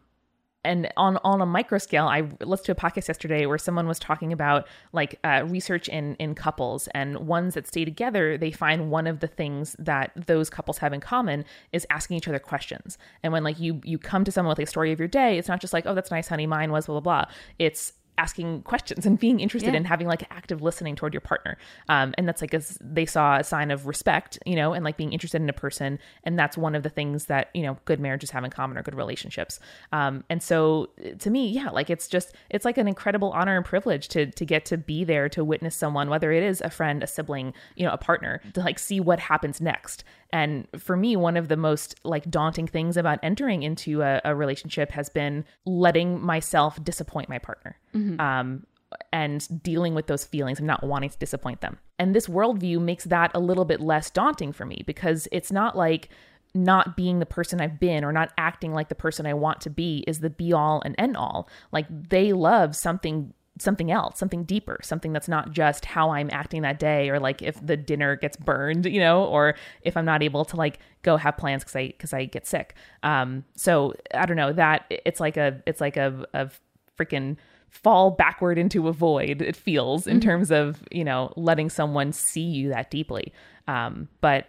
[0.64, 4.00] and on on a micro scale i listened to a podcast yesterday where someone was
[4.00, 8.90] talking about like uh, research in in couples and ones that stay together they find
[8.90, 12.98] one of the things that those couples have in common is asking each other questions.
[13.22, 15.48] And when like you you come to someone with a story of your day it's
[15.48, 17.32] not just like oh that's nice honey mine was blah blah blah.
[17.60, 19.78] It's asking questions and being interested Yeah.
[19.78, 21.56] in having like active listening toward your partner.
[21.88, 24.96] Um, and that's like a, they saw a sign of respect you know and like
[24.96, 25.98] being interested in a person.
[26.24, 28.82] And that's one of the things that you know good marriages have in common or
[28.82, 29.60] good relationships.
[29.92, 30.88] Um, and so
[31.18, 34.44] to me yeah like it's just it's like an incredible honor and privilege to to
[34.44, 37.84] get to be there to witness someone whether it is a friend a sibling you
[37.86, 41.56] know a partner to like see what happens next and for me, one of the
[41.56, 47.28] most like daunting things about entering into a, a relationship has been letting myself disappoint
[47.28, 47.78] my partner.
[48.20, 48.66] Um,
[49.12, 51.78] and dealing with those feelings and not wanting to disappoint them.
[51.98, 55.76] And this worldview makes that a little bit less daunting for me because it's not
[55.76, 56.08] like
[56.54, 59.70] not being the person I've been or not acting like the person I want to
[59.70, 61.48] be is the be all and end all.
[61.72, 66.62] Like they love something something else, something deeper, something that's not just how I'm acting
[66.62, 70.22] that day or like if the dinner gets burned, you know, or if I'm not
[70.22, 72.74] able to like go have plans cuz I cuz I get sick.
[73.02, 76.50] Um so I don't know, that it's like a it's like a a
[76.98, 77.36] freaking
[77.70, 82.42] fall backward into a void it feels in terms of, you know, letting someone see
[82.42, 83.32] you that deeply.
[83.68, 84.46] Um but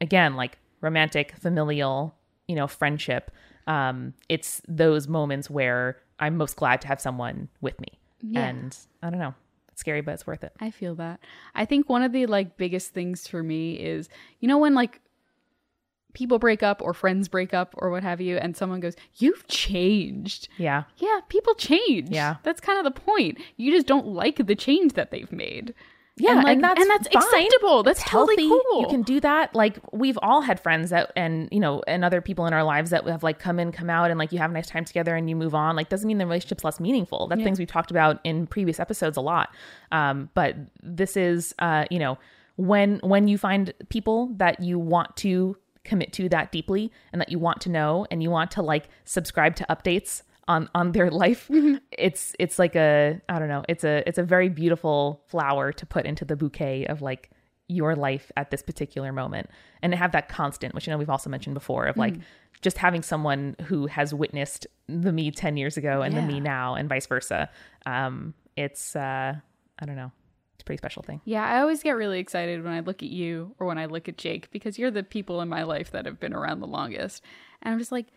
[0.00, 2.16] again, like romantic, familial,
[2.48, 3.30] you know, friendship,
[3.68, 7.99] um it's those moments where I'm most glad to have someone with me.
[8.22, 8.46] Yeah.
[8.46, 9.34] And I don't know.
[9.70, 10.52] It's scary, but it's worth it.
[10.60, 11.20] I feel that.
[11.54, 14.08] I think one of the like biggest things for me is
[14.40, 15.00] you know when like
[16.12, 19.46] people break up or friends break up or what have you and someone goes, "You've
[19.46, 20.84] changed." Yeah.
[20.96, 22.10] Yeah, people change.
[22.10, 22.36] Yeah.
[22.42, 23.38] That's kind of the point.
[23.56, 25.74] You just don't like the change that they've made.
[26.16, 27.82] Yeah, and, like, and that's and that's acceptable.
[27.82, 28.64] That's It's totally healthy.
[28.70, 28.82] cool.
[28.82, 29.54] You can do that.
[29.54, 32.90] Like we've all had friends that, and you know, and other people in our lives
[32.90, 35.14] that have like come in, come out, and like you have a nice time together,
[35.16, 35.76] and you move on.
[35.76, 37.26] Like doesn't mean the relationship's less meaningful.
[37.28, 39.54] That's things we've talked about in previous episodes a lot.
[39.92, 42.18] Um, but this is, uh, you know,
[42.56, 47.30] when when you find people that you want to commit to that deeply, and that
[47.30, 51.10] you want to know, and you want to like subscribe to updates on on their
[51.10, 51.48] life.
[51.96, 55.86] It's it's like a i don't know it's a it's a very beautiful flower to
[55.86, 57.30] put into the bouquet of like
[57.68, 59.48] your life at this particular moment.
[59.80, 62.16] And to have that constant which you know we've also mentioned before of like
[62.62, 66.74] just having someone who has witnessed the me 10 years ago and the me now
[66.74, 67.48] and vice versa.
[67.86, 69.34] Um it's uh
[69.78, 70.10] i don't know.
[70.54, 71.22] It's a pretty special thing.
[71.24, 74.10] Yeah, I always get really excited when I look at you or when I look
[74.10, 77.22] at Jake because you're the people in my life that have been around the longest.
[77.62, 78.08] And I'm just like,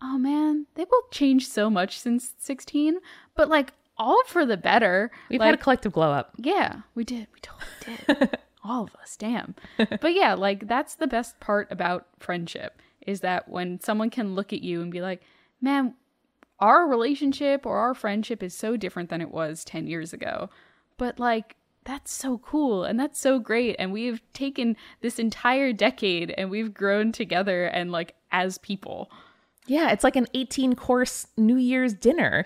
[0.00, 2.98] oh man, they both changed so much since 16,
[3.34, 5.10] but like all for the better.
[5.28, 7.26] we've like, had a collective glow up Yeah, we did.
[7.34, 8.38] We totally did.
[8.64, 9.54] All of us, damn.
[9.76, 14.52] But yeah, like that's the best part about friendship is that when someone can look
[14.52, 15.22] at you and be like,
[15.60, 15.94] man,
[16.60, 20.50] our relationship or our friendship is so different than it was 10 years ago.
[20.96, 23.76] But like, that's so cool and that's so great.
[23.78, 29.10] And we've taken this entire decade and we've grown together and like as people.
[29.68, 32.44] Yeah, it's like an 18 course New Year's dinner.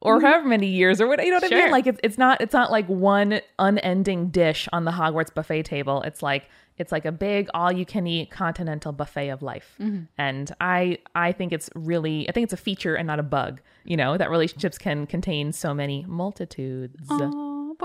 [0.00, 0.22] Or mm.
[0.22, 1.70] however many years, or what you know what I mean?
[1.70, 6.02] Like it's it's not it's not like one unending dish on the Hogwarts buffet table.
[6.02, 9.76] It's like it's like a big all you can eat continental buffet of life.
[9.80, 10.04] Mm-hmm.
[10.18, 13.60] And I I think it's really I think it's a feature and not a bug,
[13.84, 17.06] you know, that relationships can contain so many multitudes.
[17.08, 17.76] Oh.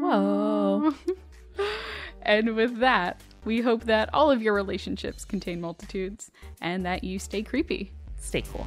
[0.00, 0.94] Whoa.
[2.22, 6.30] And with that, we hope that all of your relationships contain multitudes
[6.60, 7.92] and that you stay creepy.
[8.18, 8.66] Stay cool.